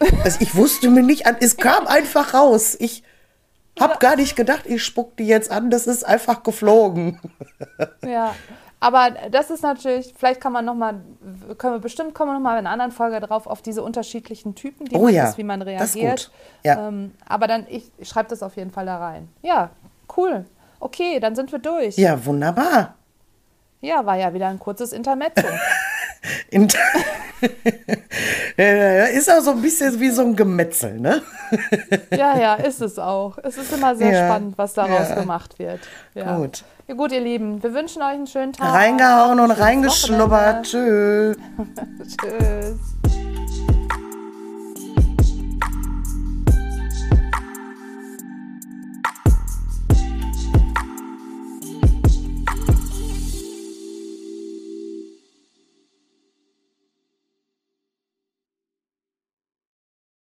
also 0.25 0.39
ich 0.41 0.55
wusste 0.55 0.89
mir 0.91 1.03
nicht 1.03 1.27
an, 1.27 1.37
es 1.41 1.57
kam 1.57 1.87
einfach 1.87 2.33
raus. 2.35 2.77
Ich 2.79 3.03
hab 3.79 4.01
gar 4.01 4.17
nicht 4.17 4.35
gedacht, 4.37 4.63
ich 4.65 4.83
spuck 4.83 5.17
die 5.17 5.27
jetzt 5.27 5.51
an, 5.51 5.71
das 5.71 5.87
ist 5.87 6.05
einfach 6.05 6.43
geflogen. 6.43 7.21
Ja, 8.05 8.35
aber 8.81 9.11
das 9.31 9.51
ist 9.51 9.63
natürlich, 9.63 10.15
vielleicht 10.17 10.41
kann 10.41 10.53
man 10.53 10.65
noch 10.65 10.75
mal, 10.75 11.01
können 11.59 11.75
wir 11.75 11.81
bestimmt 11.81 12.15
kommen 12.15 12.31
wir 12.31 12.35
noch 12.35 12.41
mal 12.41 12.53
in 12.59 12.67
einer 12.67 12.71
anderen 12.71 12.93
Folge 12.93 13.19
drauf 13.21 13.47
auf 13.47 13.61
diese 13.63 13.83
unterschiedlichen 13.83 14.55
Typen, 14.55 14.87
die 14.87 14.95
Oh 14.97 15.05
man 15.05 15.15
ja, 15.15 15.29
ist, 15.29 15.39
wie 15.39 15.45
man 15.45 15.63
reagiert. 15.63 16.31
gut. 16.31 16.31
Ja. 16.65 16.89
Ähm, 16.89 17.15
aber 17.27 17.47
dann 17.49 17.67
ich, 17.69 17.91
ich 17.99 18.09
schreibe 18.09 18.29
das 18.29 18.43
auf 18.43 18.57
jeden 18.57 18.71
Fall 18.71 18.87
da 18.87 18.99
rein. 18.99 19.29
Ja, 19.43 19.71
cool. 20.17 20.45
Okay, 20.81 21.19
dann 21.19 21.35
sind 21.35 21.51
wir 21.51 21.59
durch. 21.59 21.97
Ja, 21.97 22.25
wunderbar. 22.25 22.95
Ja, 23.81 24.05
war 24.07 24.17
ja 24.17 24.33
wieder 24.35 24.49
ein 24.49 24.59
kurzes 24.59 24.93
Intermezzo. 24.93 25.47
In 26.51 26.69
Ja, 26.69 26.79
ist 29.15 29.31
auch 29.31 29.41
so 29.41 29.53
ein 29.53 29.63
bisschen 29.63 29.99
wie 30.01 30.11
so 30.11 30.23
ein 30.23 30.35
Gemetzel, 30.37 30.99
ne? 30.99 31.23
ja, 32.11 32.39
ja, 32.39 32.55
ist 32.55 32.81
es 32.81 32.99
auch. 32.99 33.39
Es 33.43 33.57
ist 33.57 33.73
immer 33.73 33.95
sehr 33.97 34.13
Ja, 34.13 34.27
spannend, 34.27 34.59
was 34.59 34.75
daraus 34.75 35.09
ja. 35.11 35.15
gemacht 35.21 35.59
wird. 35.59 35.81
Ja. 36.15 36.37
Gut. 36.37 36.65
Ja, 36.87 36.95
gut, 36.95 37.13
ihr 37.13 37.21
Lieben, 37.21 37.63
wir 37.63 37.75
wünschen 37.75 38.03
euch 38.03 38.09
einen 38.15 38.27
schönen 38.27 38.53
Tag. 38.53 38.73
Reingehauen 38.73 39.41
und 39.41 39.51
reingeschnuppert. 39.51 40.65
Tschüss. 40.71 41.37
Tschüss. 42.21 43.18